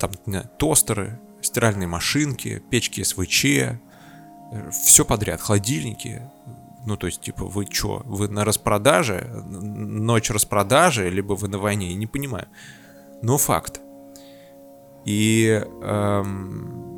[0.00, 0.10] Там
[0.58, 3.78] тостеры, стиральные машинки, печки СВЧ, э,
[4.72, 6.22] все подряд, холодильники.
[6.84, 11.94] Ну, то есть, типа, вы что, вы на распродаже, ночь распродажи, либо вы на войне,
[11.94, 12.48] не понимаю.
[13.22, 13.80] Но факт.
[15.04, 16.92] И эм,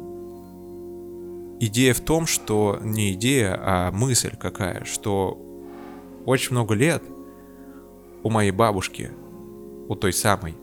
[1.61, 5.38] идея в том, что не идея, а мысль какая, что
[6.27, 7.03] очень много лет
[8.23, 9.11] у моей бабушки,
[9.88, 10.55] у той самой,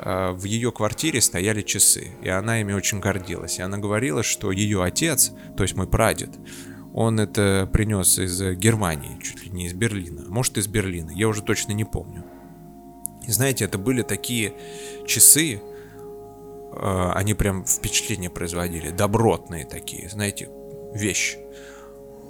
[0.00, 3.58] э, в ее квартире стояли часы, и она ими очень гордилась.
[3.58, 6.30] И она говорила, что ее отец, то есть мой прадед,
[6.92, 11.42] он это принес из Германии, чуть ли не из Берлина, может из Берлина, я уже
[11.42, 12.24] точно не помню.
[13.26, 14.54] И знаете, это были такие
[15.06, 15.60] часы,
[16.72, 20.48] Э, они прям впечатление производили, добротные такие, знаете,
[20.94, 21.38] вещи.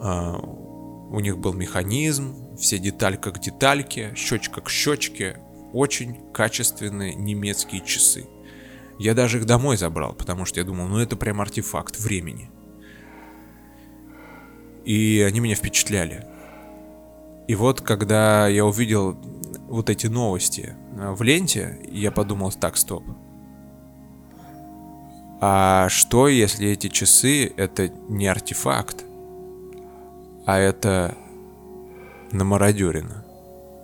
[0.00, 5.38] Э, у них был механизм, все деталь как детальки, щечка к щечке,
[5.72, 8.26] очень качественные немецкие часы.
[8.98, 12.50] Я даже их домой забрал, потому что я думал, ну это прям артефакт времени.
[14.84, 16.24] И они меня впечатляли.
[17.48, 19.16] И вот, когда я увидел
[19.68, 23.04] вот эти новости э, в ленте, я подумал, так, стоп,
[25.44, 29.04] а что, если эти часы это не артефакт,
[30.46, 31.16] а это
[32.30, 33.24] намародерено?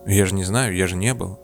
[0.06, 1.36] Я же не знаю, я же не был.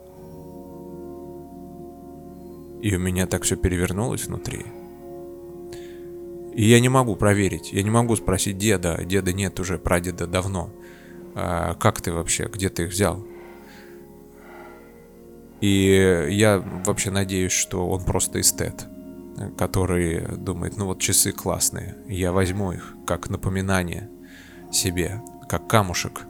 [2.80, 4.64] И у меня так все перевернулось внутри.
[6.54, 10.70] И я не могу проверить, я не могу спросить деда, деда нет уже, прадеда давно.
[11.34, 13.26] А, как ты вообще, где ты их взял?
[15.60, 18.86] И я вообще надеюсь, что он просто эстет,
[19.56, 24.08] который думает, ну вот часы классные, я возьму их как напоминание
[24.70, 26.22] себе, как камушек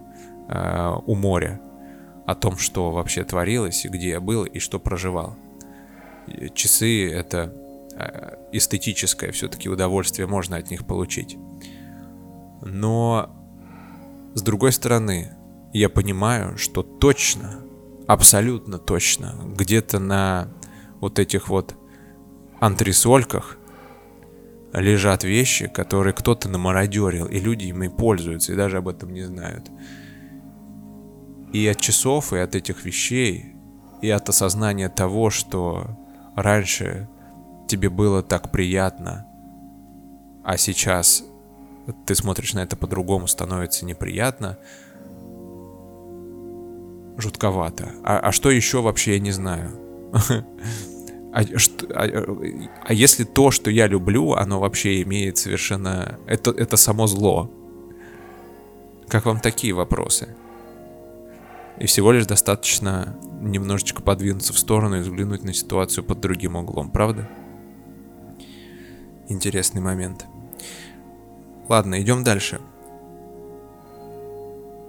[0.48, 1.60] э, у моря
[2.26, 5.36] о том, что вообще творилось, и где я был, и что проживал.
[6.54, 7.52] Часы— это
[8.52, 11.36] эстетическое все-таки удовольствие, можно от них получить.
[12.62, 13.30] Но,
[14.34, 15.36] с другой стороны,
[15.72, 17.64] я понимаю, что точно,
[18.06, 20.48] абсолютно точно, где-то на
[21.00, 21.76] вот этих вот
[22.60, 23.58] антресольках
[24.72, 29.70] лежат вещи, которые кто-то намародерил, и люди ими пользуются, и даже об этом не знают.
[31.52, 33.54] И от часов, и от этих вещей,
[34.02, 35.96] и от осознания того, что
[36.34, 37.08] раньше
[37.66, 39.26] тебе было так приятно,
[40.44, 41.24] а сейчас
[42.06, 44.58] ты смотришь на это по-другому, становится неприятно,
[47.16, 47.92] жутковато.
[48.02, 49.70] А, а что еще вообще я не знаю.
[51.36, 52.26] А, а,
[52.86, 56.16] а если то, что я люблю, оно вообще имеет совершенно...
[56.28, 57.50] Это, это само зло.
[59.08, 60.28] Как вам такие вопросы?
[61.80, 66.90] И всего лишь достаточно немножечко подвинуться в сторону и взглянуть на ситуацию под другим углом,
[66.92, 67.28] правда?
[69.28, 70.26] Интересный момент.
[71.68, 72.60] Ладно, идем дальше.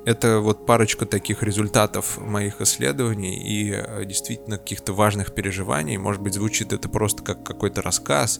[0.05, 5.97] Это вот парочка таких результатов моих исследований и э, действительно каких-то важных переживаний.
[5.97, 8.39] Может быть, звучит это просто как какой-то рассказ,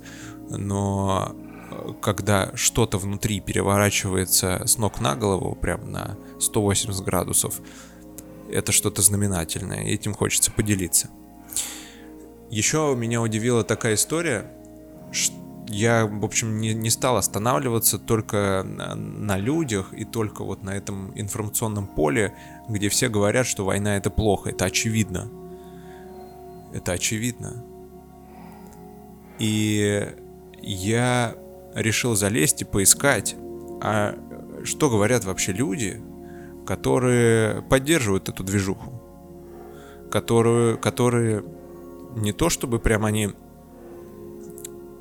[0.50, 1.36] но
[1.72, 7.60] э, когда что-то внутри переворачивается с ног на голову, прям на 180 градусов,
[8.52, 11.10] это что-то знаменательное, и этим хочется поделиться.
[12.52, 14.52] Еще меня удивила такая история,
[15.12, 20.64] что я, в общем, не, не стал останавливаться только на, на людях и только вот
[20.64, 22.34] на этом информационном поле,
[22.70, 25.30] где все говорят, что война это плохо, это очевидно.
[26.74, 27.64] Это очевидно.
[29.40, 30.14] И
[30.62, 31.36] я
[31.74, 33.36] решил залезть и поискать,
[33.82, 34.18] а
[34.64, 36.02] что говорят вообще люди,
[36.66, 39.02] которые поддерживают эту движуху,
[40.12, 41.44] которую, которые
[42.16, 43.32] не то чтобы прям они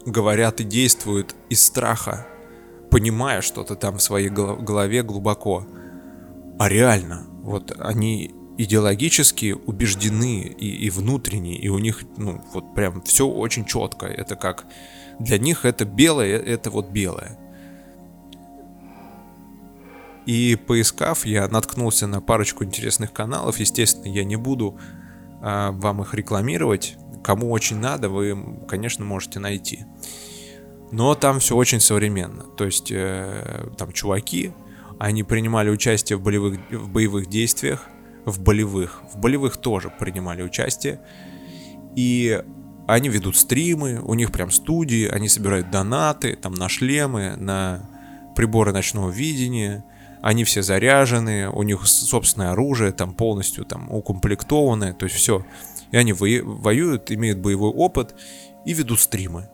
[0.07, 2.27] говорят и действуют из страха,
[2.91, 5.67] понимая что-то там в своей голове глубоко,
[6.59, 13.03] а реально, вот они идеологически убеждены и, и внутренне, и у них, ну, вот прям
[13.03, 14.07] все очень четко.
[14.07, 14.65] Это как
[15.19, 17.39] для них это белое, это вот белое.
[20.27, 23.59] И поискав, я наткнулся на парочку интересных каналов.
[23.59, 24.79] Естественно, я не буду
[25.43, 26.97] а, вам их рекламировать.
[27.25, 28.37] Кому очень надо, вы,
[28.69, 29.87] конечно, можете найти.
[30.93, 32.43] Но там все очень современно.
[32.43, 34.53] То есть э, там чуваки,
[34.99, 37.89] они принимали участие в болевых, в боевых действиях,
[38.27, 41.01] в болевых, в болевых тоже принимали участие.
[41.97, 42.43] И
[42.87, 47.89] они ведут стримы, у них прям студии, они собирают донаты там на шлемы, на
[48.37, 49.83] приборы ночного видения,
[50.21, 55.45] они все заряжены, у них собственное оружие там полностью там укомплектованное, то есть все.
[55.95, 58.17] И они воюют, имеют боевой опыт
[58.67, 59.49] и ведут стримы.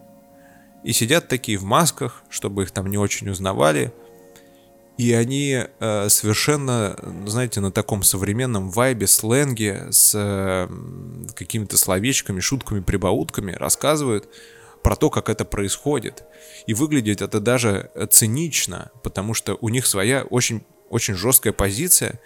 [0.82, 3.92] И сидят такие в масках, чтобы их там не очень узнавали.
[4.96, 10.66] И они э, совершенно, знаете, на таком современном вайбе, сленге, с э,
[11.34, 14.30] какими-то словечками, шутками, прибаутками рассказывают
[14.82, 16.24] про то, как это происходит.
[16.66, 22.18] И выглядит это даже цинично, потому что у них своя очень, очень жесткая позиция,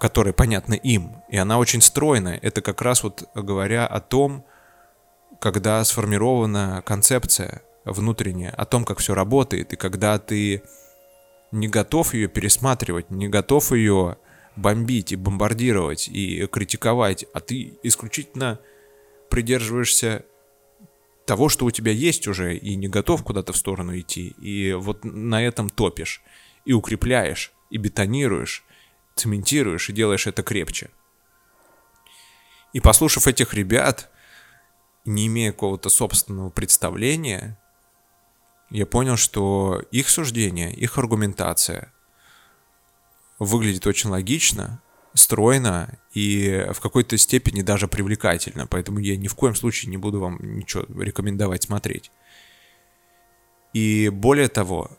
[0.00, 2.38] которая понятна им, и она очень стройная.
[2.40, 4.46] Это как раз вот говоря о том,
[5.38, 10.62] когда сформирована концепция внутренняя, о том, как все работает, и когда ты
[11.52, 14.16] не готов ее пересматривать, не готов ее
[14.56, 18.58] бомбить и бомбардировать и критиковать, а ты исключительно
[19.28, 20.24] придерживаешься
[21.26, 25.04] того, что у тебя есть уже, и не готов куда-то в сторону идти, и вот
[25.04, 26.22] на этом топишь,
[26.64, 28.64] и укрепляешь, и бетонируешь,
[29.14, 30.90] цементируешь, и делаешь это крепче.
[32.72, 34.10] И послушав этих ребят,
[35.04, 37.58] не имея какого-то собственного представления,
[38.70, 41.92] я понял, что их суждение, их аргументация
[43.38, 44.80] выглядит очень логично,
[45.14, 48.66] стройно и в какой-то степени даже привлекательно.
[48.66, 52.12] Поэтому я ни в коем случае не буду вам ничего рекомендовать смотреть.
[53.72, 54.90] И более того,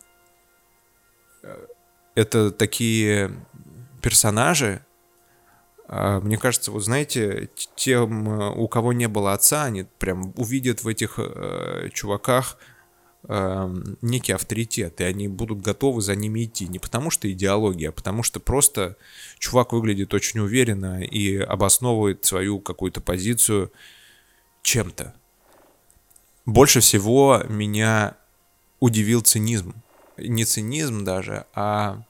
[2.15, 3.31] это такие
[4.01, 4.81] персонажи,
[5.93, 8.27] А, мне кажется, вот знаете, тем,
[8.57, 12.57] у кого не было отца, они прям увидят в этих э, чуваках
[13.27, 16.67] э, некий авторитет, и они будут готовы за ними идти.
[16.67, 18.95] Не потому что идеология, а потому что просто
[19.37, 23.69] чувак выглядит очень уверенно и обосновывает свою какую-то позицию
[24.61, 25.13] чем-то.
[26.45, 28.15] Больше всего меня
[28.79, 29.73] удивил цинизм.
[30.17, 32.03] Не цинизм даже, а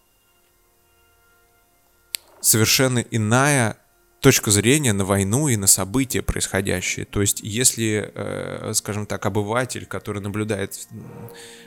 [2.42, 3.78] совершенно иная
[4.22, 7.06] точка зрения на войну и на события происходящие.
[7.06, 10.88] То есть, если, э, скажем так, обыватель, который наблюдает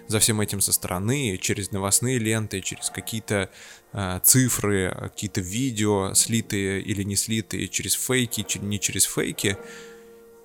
[0.07, 3.51] за всем этим со стороны, через новостные ленты, через какие-то
[3.93, 9.57] э, цифры, какие-то видео, слитые или не слитые, через фейки, не через фейки,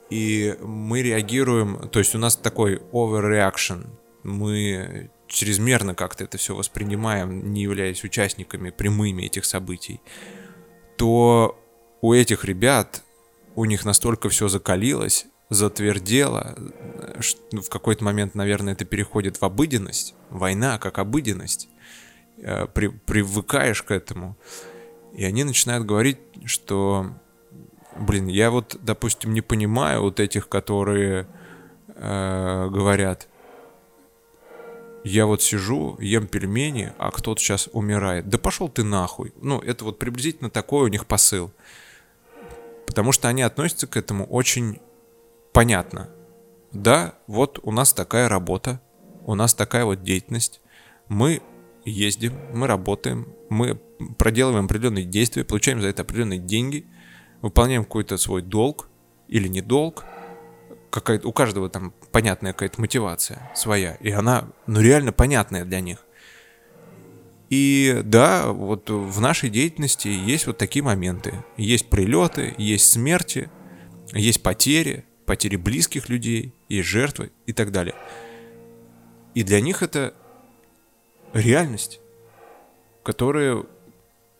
[0.09, 3.85] и мы реагируем, то есть у нас такой overreaction,
[4.23, 10.01] мы чрезмерно как-то это все воспринимаем, не являясь участниками прямыми этих событий,
[10.97, 11.57] то
[12.01, 13.03] у этих ребят,
[13.55, 16.57] у них настолько все закалилось, затвердело,
[17.19, 21.69] что в какой-то момент, наверное, это переходит в обыденность, война как обыденность,
[22.37, 24.37] э, при, привыкаешь к этому,
[25.13, 27.13] и они начинают говорить, что,
[27.97, 31.27] блин, я вот, допустим, не понимаю вот этих, которые
[31.87, 33.28] э, говорят,
[35.03, 38.27] я вот сижу, ем пельмени, а кто-то сейчас умирает.
[38.29, 39.33] Да пошел ты нахуй.
[39.41, 41.51] Ну, это вот приблизительно такой у них посыл.
[42.85, 44.79] Потому что они относятся к этому очень
[45.53, 46.09] понятно.
[46.71, 48.81] Да, вот у нас такая работа,
[49.25, 50.61] у нас такая вот деятельность.
[51.07, 51.41] Мы
[51.85, 53.75] ездим, мы работаем, мы
[54.17, 56.85] проделываем определенные действия, получаем за это определенные деньги,
[57.41, 58.89] выполняем какой-то свой долг
[59.27, 60.05] или не долг,
[60.89, 66.05] какая у каждого там понятная какая-то мотивация своя, и она, ну, реально понятная для них.
[67.49, 71.43] И да, вот в нашей деятельности есть вот такие моменты.
[71.57, 73.49] Есть прилеты, есть смерти,
[74.13, 77.95] есть потери, потери близких людей, есть жертвы и так далее.
[79.33, 80.13] И для них это
[81.33, 81.99] реальность,
[83.03, 83.63] которая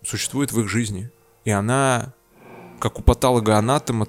[0.03, 1.09] существует в их жизни.
[1.45, 2.13] И она,
[2.79, 4.07] как у патологоанатома,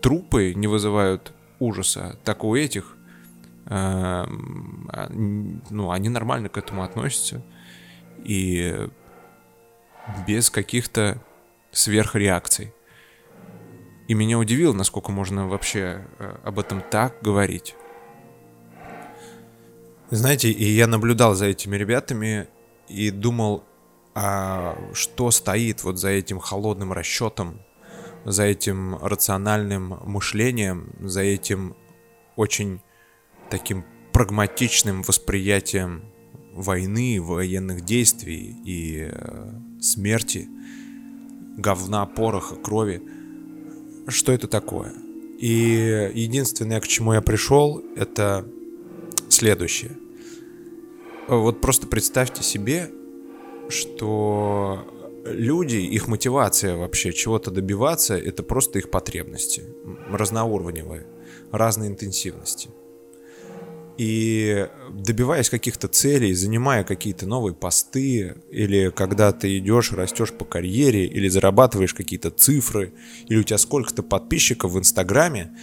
[0.00, 1.32] трупы не вызывают
[1.62, 2.96] ужаса, так у этих,
[3.66, 7.42] э, ну, они нормально к этому относятся
[8.24, 8.88] и
[10.26, 11.22] без каких-то
[11.70, 12.72] сверхреакций.
[14.08, 17.76] И меня удивило, насколько можно вообще э, об этом так говорить.
[20.10, 22.48] Знаете, и я наблюдал за этими ребятами
[22.88, 23.64] и думал,
[24.14, 27.62] а что стоит вот за этим холодным расчетом,
[28.24, 31.74] за этим рациональным мышлением, за этим
[32.36, 32.80] очень
[33.50, 36.02] таким прагматичным восприятием
[36.54, 40.48] войны, военных действий и э, смерти,
[41.56, 43.02] говна, пороха, крови.
[44.08, 44.92] Что это такое?
[45.38, 48.46] И единственное, к чему я пришел, это
[49.28, 49.92] следующее.
[51.26, 52.90] Вот просто представьте себе,
[53.68, 54.86] что
[55.24, 59.64] люди, их мотивация вообще чего-то добиваться, это просто их потребности,
[60.10, 61.06] разноуровневые,
[61.50, 62.70] разной интенсивности–
[63.98, 71.06] и добиваясь каких-то целей, занимая какие-то новые посты, или когда ты идешь, растешь по карьере,
[71.06, 72.94] или зарабатываешь какие-то цифры,
[73.28, 75.56] или у тебя сколько-то подписчиков в Инстаграме,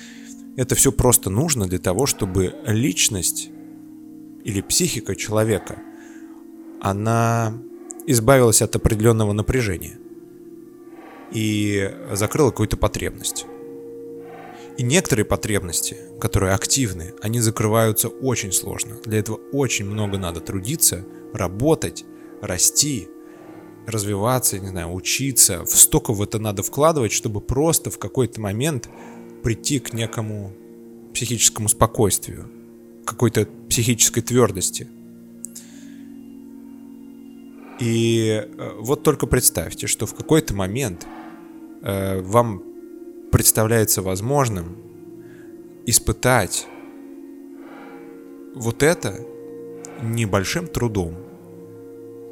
[0.58, 3.50] это все просто нужно для того, чтобы личность
[4.44, 5.80] или психика человека,
[6.82, 7.62] она
[8.06, 9.98] избавилась от определенного напряжения
[11.32, 13.46] и закрыла какую-то потребность.
[14.78, 18.96] И некоторые потребности, которые активны, они закрываются очень сложно.
[19.04, 22.06] Для этого очень много надо трудиться, работать,
[22.42, 23.10] расти,
[23.86, 25.66] развиваться, не знаю, учиться.
[25.66, 28.90] Столько в это надо вкладывать, чтобы просто в какой-то момент
[29.44, 30.54] прийти к некому
[31.14, 32.50] психическому спокойствию,
[33.06, 34.88] какой-то психической твердости.
[37.80, 41.08] И э, вот только представьте, что в какой-то момент
[41.82, 42.62] э, вам
[43.32, 44.78] представляется возможным
[45.86, 46.68] испытать
[48.54, 49.16] вот это
[50.02, 51.16] небольшим трудом,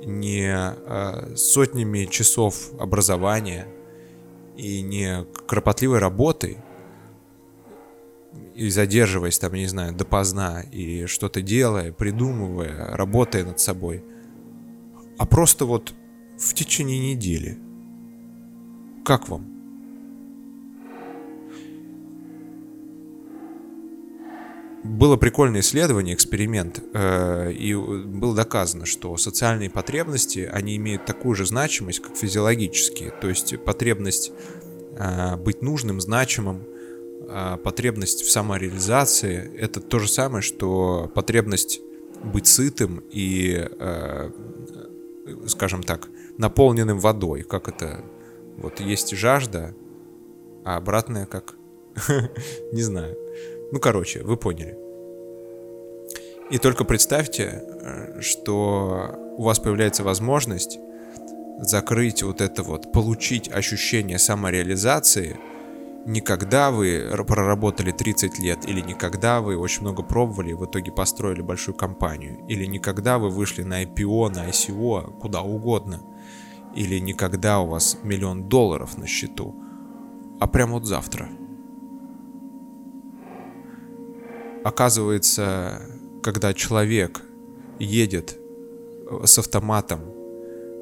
[0.04, 3.68] не э, сотнями часов образования
[4.58, 6.58] и не кропотливой работой,
[8.54, 14.04] и задерживаясь там, не знаю, допоздна, и что-то делая, придумывая, работая над собой,
[15.18, 15.94] а просто вот
[16.38, 17.58] в течение недели.
[19.04, 19.58] Как вам?
[24.88, 31.46] было прикольное исследование, эксперимент, э, и было доказано, что социальные потребности, они имеют такую же
[31.46, 33.12] значимость, как физиологические.
[33.12, 34.32] То есть потребность
[34.98, 36.64] а, быть нужным, значимым,
[37.64, 41.82] потребность в самореализации— это то же самое, что потребность
[42.24, 43.68] быть сытым и,
[45.48, 47.44] скажем так, наполненным водой.
[47.44, 48.04] Как это?
[48.58, 49.76] Вот есть жажда,
[50.66, 51.56] а обратная как?
[52.72, 53.16] Не знаю.
[53.72, 54.78] Ну, короче, вы поняли.
[56.50, 60.80] И только представьте, э, что у вас появляется возможность
[61.60, 65.38] закрыть вот это вот, получить ощущение самореализации
[66.06, 70.66] не когда вы проработали 30 лет, или не когда вы очень много пробовали и в
[70.66, 76.02] итоге построили большую компанию, или не когда вы вышли на IPO, на ICO, куда угодно,
[76.76, 79.56] или не когда у вас миллион долларов на счету,
[80.40, 81.28] а прямо вот завтра.
[84.64, 85.82] Оказывается,
[86.22, 87.22] когда человек
[87.80, 88.38] едет
[89.24, 90.02] с автоматом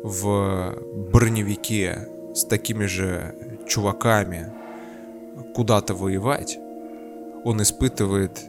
[0.03, 0.75] в
[1.11, 4.51] броневике с такими же чуваками
[5.55, 6.59] куда-то воевать,
[7.45, 8.43] он испытывает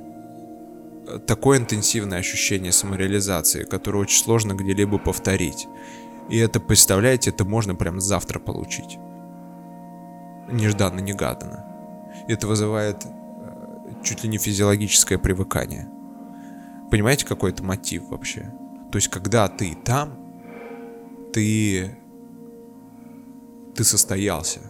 [1.27, 5.69] такое интенсивное ощущение самореализации, которое очень сложно где-либо повторить.
[6.29, 8.99] И это, представляете, это можно прям завтра получить.
[10.51, 11.65] Нежданно-негаданно.
[12.29, 15.89] Это вызывает э, чуть ли не физиологическое привыкание.
[16.91, 18.53] Понимаете, какой это мотив вообще?
[18.91, 20.19] То есть, когда ты там,
[21.33, 21.97] ты...
[23.77, 24.61] Ты состоялся.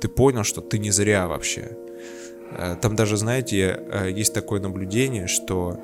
[0.00, 1.76] Ты понял, что ты не зря вообще.
[2.52, 5.78] Э, там даже, знаете, э, есть такое наблюдение, что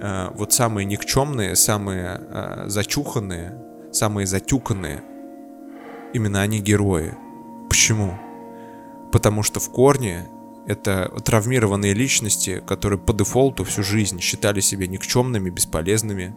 [0.00, 3.58] э, вот самые никчемные, самые зачуханные,
[3.92, 5.02] самые затюканные,
[6.12, 7.14] именно они герои.
[7.68, 8.18] Почему?
[9.12, 10.28] Потому что в корне
[10.66, 16.34] это травмированные личности, которые по дефолту всю жизнь считали себя никчемными, бесполезными,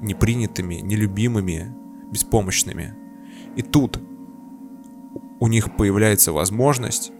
[0.00, 1.74] непринятыми, нелюбимыми,
[2.10, 2.94] беспомощными.
[3.56, 3.98] И тут
[5.40, 7.12] у них появляется возможность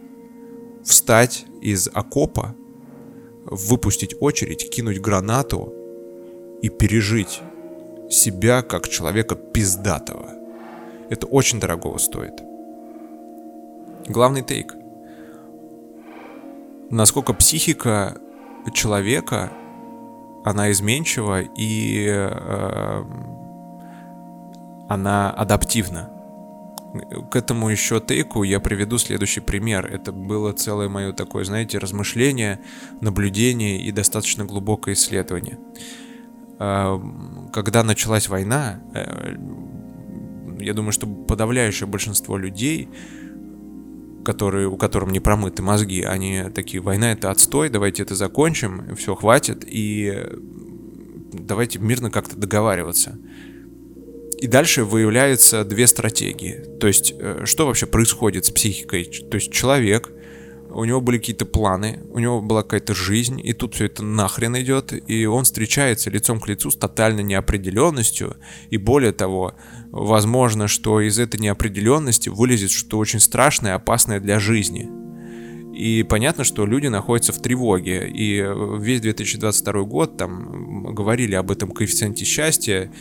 [0.83, 2.55] встать из окопа,
[3.45, 5.73] выпустить очередь, кинуть гранату
[6.61, 7.41] и пережить
[8.09, 10.29] себя как человека пиздатого.
[11.09, 12.41] Это очень дорогого стоит.
[14.07, 14.75] Главный тейк.
[16.89, 18.17] Насколько психика
[18.73, 19.51] человека,
[20.43, 23.03] она изменчива и э,
[24.87, 26.14] она адаптивна.
[27.31, 29.85] К этому еще тейку я приведу следующий пример.
[29.85, 32.59] Это было целое мое такое, знаете, размышление,
[33.01, 35.57] наблюдение и достаточно глубокое исследование.
[36.59, 37.01] А,
[37.53, 39.35] когда началась война, э,
[40.59, 42.89] я думаю, что подавляющее большинство людей,
[44.23, 49.15] которые, у которых не промыты мозги, они такие, война это отстой, давайте это закончим, все,
[49.15, 50.25] хватит, и
[51.31, 53.17] давайте мирно как-то договариваться.
[54.37, 56.63] И дальше выявляются две стратегии.
[56.79, 59.05] То есть, э, что вообще происходит с психикой?
[59.05, 60.11] То есть, человек,
[60.75, 64.57] у него были какие-то планы, у него была какая-то жизнь, и тут все это нахрен
[64.57, 68.35] идет, и он встречается лицом к лицу с тотальной неопределенностью,
[68.69, 69.53] и более того,
[69.91, 74.89] возможно, что из этой неопределенности вылезет что-то очень страшное и опасное для жизни.
[75.73, 78.09] И понятно, что люди находятся в тревоге.
[78.09, 78.41] И
[78.79, 82.91] весь 2022 год там говорили об этом коэффициенте счастья,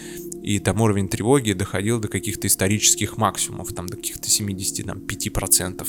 [0.44, 5.86] и там уровень тревоги доходил до каких-то исторических максимумов, там до каких-то 75%.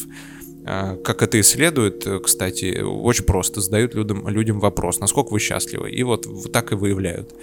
[0.66, 3.60] А, как это исследуют, кстати, очень просто.
[3.60, 5.92] Задают людям, людям вопрос, насколько вы счастливы.
[5.92, 7.36] И вот, вот так и выявляют.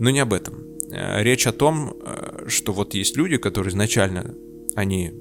[0.00, 0.64] Но не об этом.
[0.90, 4.34] А, речь о том, а, что вот есть люди, которые изначально,
[4.74, 5.12] они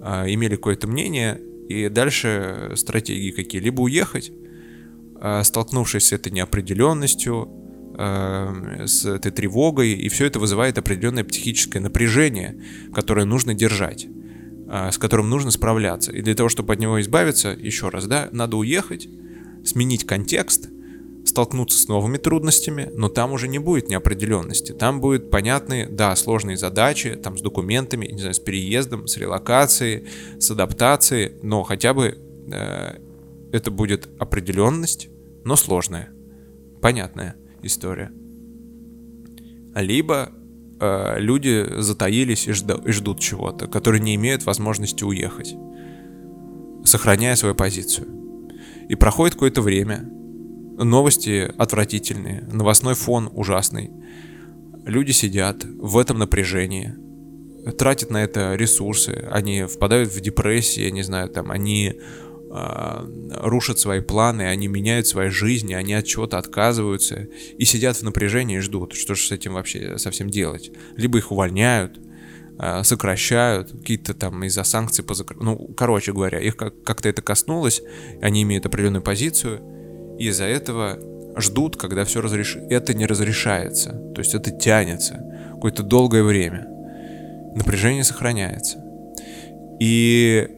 [0.00, 3.62] имели какое-то мнение, и дальше стратегии какие.
[3.62, 4.32] Либо уехать,
[5.44, 7.63] столкнувшись с этой неопределенностью,
[7.96, 12.60] Эм, с этой тревогой, и все это вызывает определенное психическое напряжение,
[12.92, 14.08] которое нужно держать,
[14.68, 16.10] э, с которым нужно справляться.
[16.10, 19.06] И для того, чтобы от него избавиться, еще раз, да, надо уехать,
[19.64, 20.70] сменить контекст,
[21.24, 24.72] столкнуться с новыми трудностями, но там уже не будет неопределенности.
[24.72, 30.08] Там будут понятные, да, сложные задачи, там с документами, не знаю, с переездом, с релокацией,
[30.40, 32.18] с адаптацией, но хотя бы
[32.50, 32.98] э,
[33.52, 35.10] это будет определенность,
[35.44, 36.10] но сложная,
[36.82, 37.36] понятная
[37.66, 38.12] история.
[39.74, 40.30] Либо
[40.80, 45.54] э, люди затаились и, жда, и ждут чего-то, которые не имеют возможности уехать,
[46.84, 48.06] сохраняя свою позицию.
[48.88, 50.08] И проходит какое-то время,
[50.78, 53.90] новости отвратительные, новостной фон ужасный.
[54.84, 56.94] Люди сидят в этом напряжении,
[57.78, 61.94] тратят на это ресурсы, они впадают в депрессию, я не знаю, там, они
[62.54, 67.26] рушат свои планы, они меняют свои жизни, они от чего-то отказываются
[67.58, 70.70] и сидят в напряжении и ждут, что же с этим вообще совсем делать.
[70.96, 71.98] Либо их увольняют,
[72.58, 75.36] э, сокращают, какие-то там из-за санкций позакр...
[75.40, 77.82] Ну, короче говоря, их как-то это коснулось,
[78.22, 79.60] они имеют определенную позицию,
[80.20, 80.98] и из-за этого
[81.36, 82.68] ждут, когда все разрешится.
[82.68, 85.20] Это не разрешается, то есть это тянется
[85.54, 86.68] какое-то долгое время.
[87.56, 88.78] Напряжение сохраняется.
[89.80, 90.48] И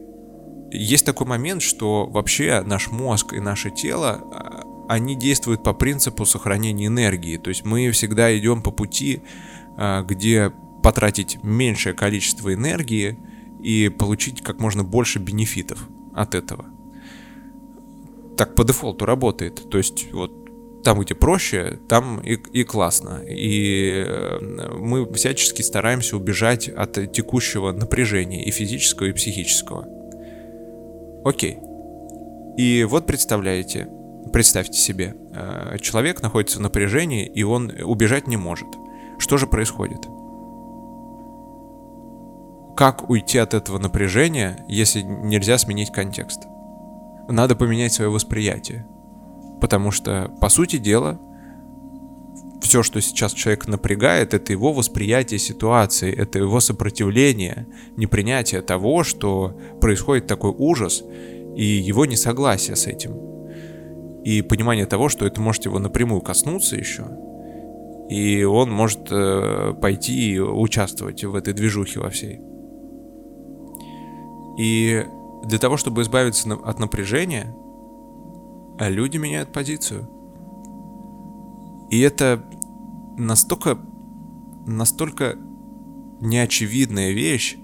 [0.71, 6.25] есть такой момент, что вообще наш мозг и наше тело, а, они действуют по принципу
[6.25, 7.37] сохранения энергии.
[7.37, 9.21] То есть мы всегда идем по пути,
[9.77, 10.51] а, где
[10.83, 13.17] потратить меньшее количество энергии
[13.61, 16.65] и получить как можно больше бенефитов от этого.
[18.37, 19.69] Так по дефолту работает.
[19.69, 20.31] То есть вот
[20.83, 23.21] там, где проще, там и, и классно.
[23.27, 24.39] И э,
[24.77, 29.96] мы всячески стараемся убежать от текущего напряжения и физического, и психического.
[31.27, 31.59] Окей.
[32.55, 33.89] И вот представляете,
[34.31, 38.67] представьте себе, э, человек находится в напряжении, и он убежать не может.
[39.19, 40.07] Что же происходит?
[42.77, 46.47] Как уйти от этого напряжения, если нельзя сменить контекст?
[47.27, 48.87] Надо поменять свое восприятие.
[49.59, 51.19] Потому что, по сути дела,
[52.61, 59.57] все, что сейчас человек напрягает, это его восприятие ситуации, это его сопротивление, непринятие того, что
[59.79, 61.03] происходит такой ужас,
[61.55, 63.15] и его несогласие с этим.
[64.23, 67.05] И понимание того, что это может его напрямую коснуться еще,
[68.09, 72.39] и он может э, пойти и участвовать в этой движухе во всей.
[74.57, 75.05] И
[75.43, 77.55] для того, чтобы избавиться от напряжения,
[78.79, 80.09] а люди меняют позицию.
[81.89, 82.43] И это
[83.17, 83.79] настолько,
[84.65, 85.37] настолько
[86.19, 87.57] неочевидная вещь,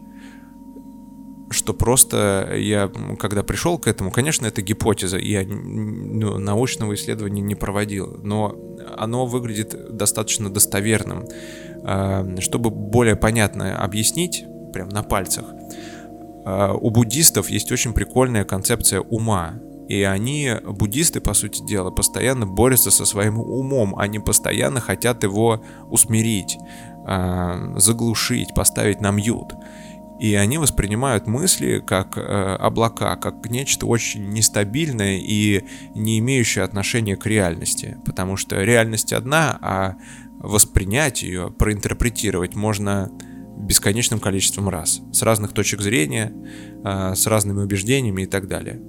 [1.49, 7.55] что просто я, когда пришел к этому, конечно, это гипотеза, я ну, научного исследования не
[7.55, 8.55] проводил, но
[8.97, 11.25] оно выглядит достаточно достоверным.
[11.85, 15.45] А, чтобы более понятно объяснить, прям на пальцах,
[16.45, 19.59] а, у буддистов есть очень прикольная концепция ума.
[19.93, 23.95] И они, буддисты, по сути дела, постоянно борются со своим умом.
[23.95, 26.57] Они постоянно хотят его усмирить,
[27.07, 29.53] э, заглушить, поставить на мьют.
[30.19, 35.63] И они воспринимают мысли как э, облака, как нечто очень нестабильное и
[35.93, 37.97] не имеющее отношения к реальности.
[38.03, 39.95] Потому что реальность одна, а
[40.39, 43.11] воспринять ее, проинтерпретировать можно
[43.59, 45.01] бесконечным количеством раз.
[45.11, 46.33] С разных точек зрения,
[46.83, 48.81] э, с разными убеждениями и так далее.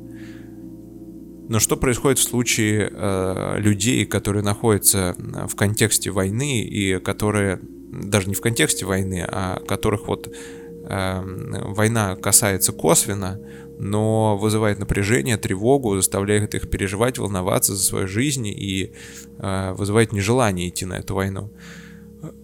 [1.54, 7.60] Но что происходит в случае э, людей, которые находятся в контексте войны и которые
[7.92, 11.22] даже не в контексте войны, а которых вот э,
[11.68, 13.40] война касается косвенно,
[13.78, 18.90] но вызывает напряжение, тревогу, заставляет их переживать, волноваться за свою жизнь и
[19.38, 21.52] э, вызывает нежелание идти на эту войну.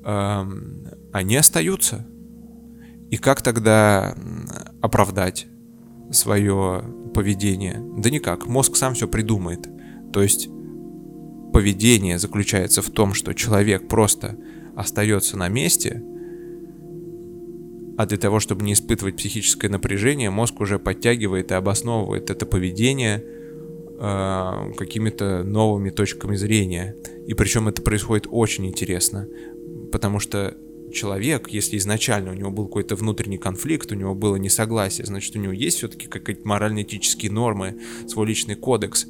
[0.05, 0.45] Э,
[1.11, 2.07] они остаются.
[3.11, 4.15] И как тогда
[4.81, 5.49] оправдать
[6.13, 7.83] свое поведение?
[7.99, 9.69] Да никак, мозг сам все придумает.
[10.13, 10.49] То есть
[11.53, 14.37] поведение заключается в том, что человек просто
[14.77, 16.03] остается на месте,
[17.97, 23.23] а для того, чтобы не испытывать психическое напряжение, мозг уже подтягивает и обосновывает это поведение
[23.99, 26.97] э, какими-то новыми точками зрения.
[27.27, 29.29] И причем это происходит очень интересно,
[29.93, 30.57] потому что
[30.91, 35.39] человек, если изначально у него был какой-то внутренний конфликт, у него было несогласие, значит, у
[35.39, 39.07] него есть все-таки какие-то морально-этические нормы, свой личный кодекс.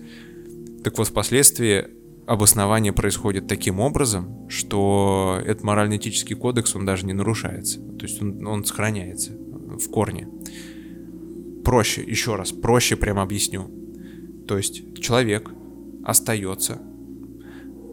[0.85, 1.87] Так вот, впоследствии
[2.27, 7.81] обоснование происходит таким образом, что этот морально-этический кодекс, он даже не нарушается.
[7.81, 10.29] То есть он, он сохраняется в корне.
[11.65, 13.69] Проще, еще раз, проще прямо объясню.
[14.47, 15.51] То есть человек
[16.05, 16.81] остается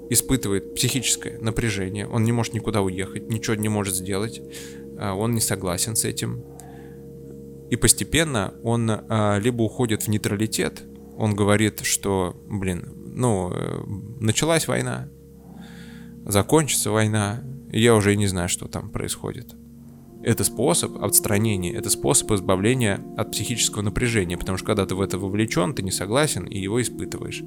[0.09, 4.41] испытывает психическое напряжение, он не может никуда уехать, ничего не может сделать,
[4.99, 6.43] а, он не согласен с этим.
[7.69, 10.83] И постепенно он а, либо уходит в нейтралитет,
[11.17, 13.83] он говорит, что, блин, ну, э,
[14.19, 15.09] началась война,
[16.25, 17.41] закончится война,
[17.71, 19.55] я уже не знаю, что там происходит.
[20.27, 25.17] Это способ отстранения, это способ избавления от психического напряжения, потому что когда ты в это
[25.17, 27.45] вовлечен, ты не согласен и его испытываешь.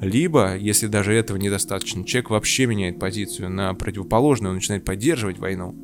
[0.00, 5.74] Либо, если даже этого недостаточно, человек вообще меняет позицию на противоположную, он начинает поддерживать войну,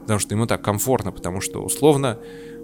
[0.00, 2.18] потому что ему так комфортно, потому что условно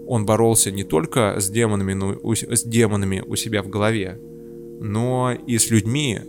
[0.07, 4.19] он боролся не только с демонами, но у, с демонами у себя в голове,
[4.81, 6.23] но и с людьми,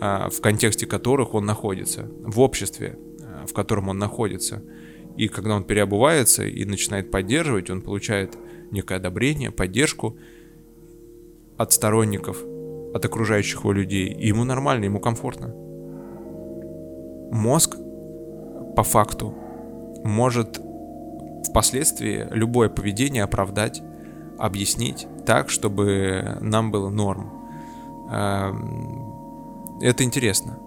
[0.00, 4.62] а, в контексте которых он находится, в обществе, а, в котором он находится.
[5.18, 8.38] И когда он переобувается и начинает поддерживать, он получает
[8.70, 10.16] некое одобрение, поддержку
[11.58, 12.38] от сторонников–
[12.94, 15.54] от окружающих его людей, и ему нормально, ему комфортно.
[17.30, 17.76] Мозг,
[18.76, 19.34] по факту,
[20.04, 20.60] может
[21.48, 23.82] впоследствии любое поведение оправдать,
[24.38, 27.30] объяснить так, чтобы нам было норм.
[28.10, 30.58] Эм, это интересно.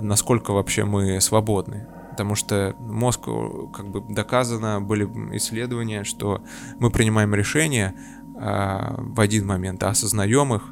[0.00, 1.86] Насколько вообще мы свободны.
[2.18, 3.28] Потому что мозг,
[3.72, 5.04] как бы доказано, были
[5.36, 6.42] исследования, что
[6.80, 10.64] мы принимаем решения э, в один момент, а осознаем их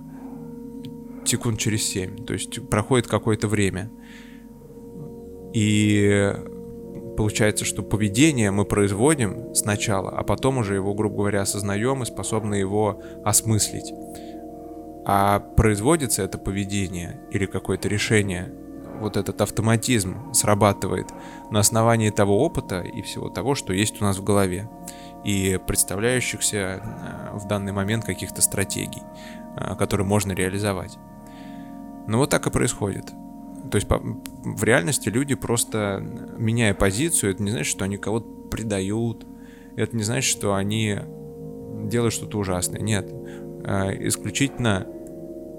[1.24, 2.16] секунд через семь.
[2.24, 3.92] То есть проходит какое-то время.
[5.54, 6.34] И
[7.16, 12.56] получается, что поведение мы производим сначала, а потом уже его, грубо говоря, осознаем и способны
[12.56, 13.92] его осмыслить.
[15.06, 18.52] А производится это поведение или какое-то решение,
[19.00, 21.06] вот этот автоматизм срабатывает
[21.50, 24.68] на основании того опыта и всего того, что есть у нас в голове
[25.24, 29.02] и представляющихся э, в данный момент каких-то стратегий,
[29.56, 30.98] э, которые можно реализовать.
[32.06, 33.06] Ну вот так и происходит.
[33.70, 36.00] То есть в реальности люди просто,
[36.36, 39.26] меняя позицию, это не значит, что они кого-то предают,
[39.76, 40.98] это не значит, что они
[41.84, 42.80] делают что-то ужасное.
[42.80, 43.12] Нет,
[43.64, 44.86] а, исключительно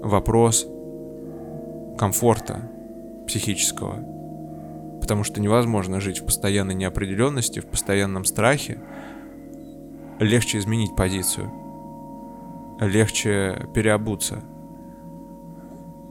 [0.02, 0.66] вопрос
[1.98, 2.70] комфорта
[3.26, 4.17] психического.
[5.08, 8.78] Потому что невозможно жить в постоянной неопределенности, в постоянном страхе.
[10.18, 11.50] Легче изменить позицию.
[12.78, 14.44] Легче переобуться.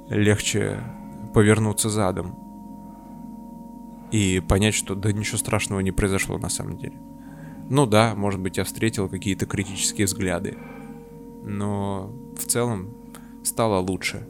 [0.09, 0.79] Легче
[1.31, 2.39] повернуться задом
[4.11, 6.97] и понять, что да ничего страшного не произошло на самом деле.
[7.69, 10.57] Ну да, может быть, я встретил какие-то критические взгляды,
[11.43, 12.95] но в целом
[13.43, 14.27] стало лучше.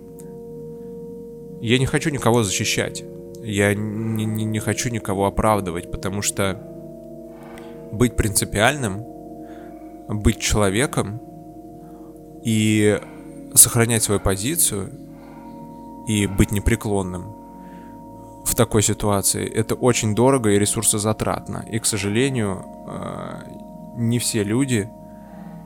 [1.61, 3.05] Я не хочу никого защищать,
[3.47, 6.61] я не, не, не хочу никого оправдывать, потому что
[7.91, 9.03] быть принципиальным,
[10.09, 11.21] быть человеком
[12.43, 12.99] и
[13.53, 14.91] сохранять свою позицию
[16.07, 17.35] и быть непреклонным
[18.45, 19.47] в такой ситуации.
[19.47, 21.65] Это очень дорого и ресурсозатратно.
[21.71, 23.41] И, к сожалению, э,
[23.97, 24.89] не все люди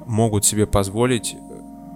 [0.05, 1.35] могут себе позволить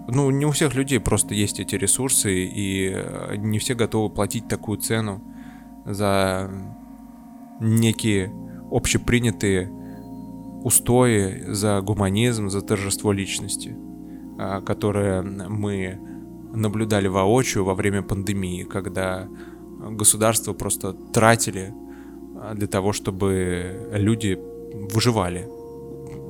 [0.08, 4.48] ну, не у всех людей просто есть эти ресурсы, и э, не все готовы платить
[4.48, 5.20] такую цену
[5.86, 6.52] за
[7.60, 8.32] некие
[8.72, 9.72] общепринятые
[10.64, 13.76] устои, за гуманизм, за торжество личности,
[14.40, 16.00] э, которое мы
[16.54, 19.28] наблюдали воочию во время пандемии, когда
[19.92, 21.74] государство просто тратили
[22.38, 24.40] а, для того, чтобы люди
[24.94, 25.48] выживали.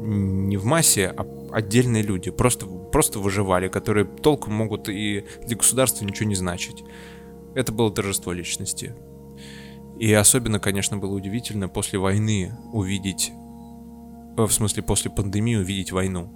[0.02, 6.06] Не в массе, а отдельные люди просто, просто выживали, которые толком могут и для государства
[6.06, 6.84] ничего не значить.
[7.56, 8.94] Это было торжество личности.
[10.00, 13.32] И особенно, конечно, было удивительно после войны увидеть,
[14.38, 16.30] э, в смысле после пандемии увидеть войну,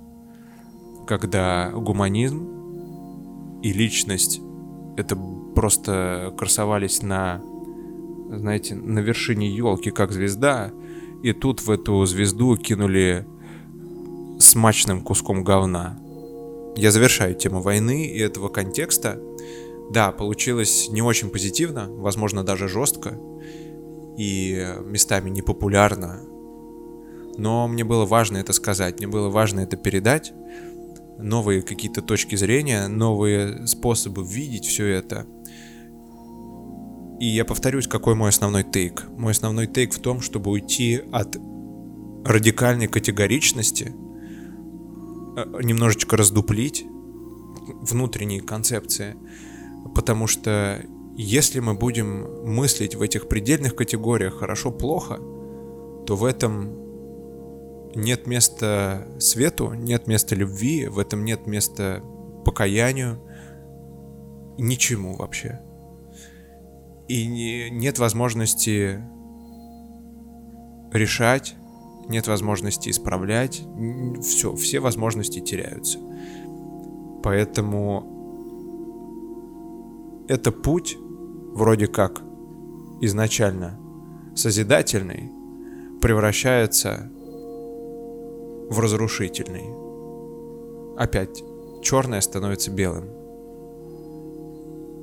[1.07, 4.39] когда гуманизм и личность
[4.95, 5.17] это
[5.55, 7.41] просто красовались на,
[8.29, 10.71] знаете, на вершине елки, как звезда,
[11.21, 13.27] и тут в эту звезду кинули
[14.39, 15.99] смачным куском говна.
[16.77, 19.21] Я завершаю тему войны и этого контекста.
[19.91, 23.19] Да, получилось не очень позитивно, возможно, даже жестко
[24.19, 26.19] и местами непопулярно.
[27.37, 30.33] Но мне было важно это сказать, мне было важно это передать,
[31.17, 35.25] новые какие-то точки зрения, новые способы видеть все это.
[37.21, 39.05] И я повторюсь, какой мой основной тейк.
[39.17, 41.37] Мой основной тейк в том, чтобы уйти от
[42.25, 43.93] радикальной категоричности,
[45.37, 46.85] э, немножечко раздуплить
[47.81, 49.15] внутренние концепции,
[49.95, 50.81] потому что
[51.21, 55.17] если мы будем мыслить в этих предельных категориях хорошо-плохо,
[56.05, 56.79] то в этом
[57.93, 62.01] нет места свету, нет места любви, в этом нет места
[62.45, 63.21] покаянию,
[64.57, 65.59] ничему вообще.
[67.09, 69.03] И не, нет возможности
[70.93, 71.53] решать,
[72.07, 73.61] нет возможности исправлять,
[74.21, 75.99] все, все возможности теряются.
[77.21, 78.15] Поэтому
[80.29, 80.97] это путь
[81.53, 82.21] вроде как
[83.01, 83.79] изначально
[84.35, 85.31] созидательный
[86.01, 87.11] превращается
[88.69, 89.65] в разрушительный.
[90.97, 91.43] Опять,
[91.81, 93.09] черное становится белым.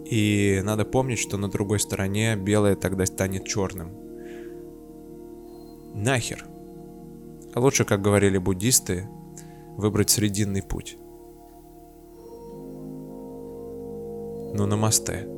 [0.04, 3.90] И надо помнить, что на другой стороне белое тогда станет черным.
[5.94, 6.46] Нахер.
[7.54, 9.08] А лучше, как говорили буддисты,
[9.76, 10.96] выбрать срединный путь.
[14.54, 15.35] Ну, намасте.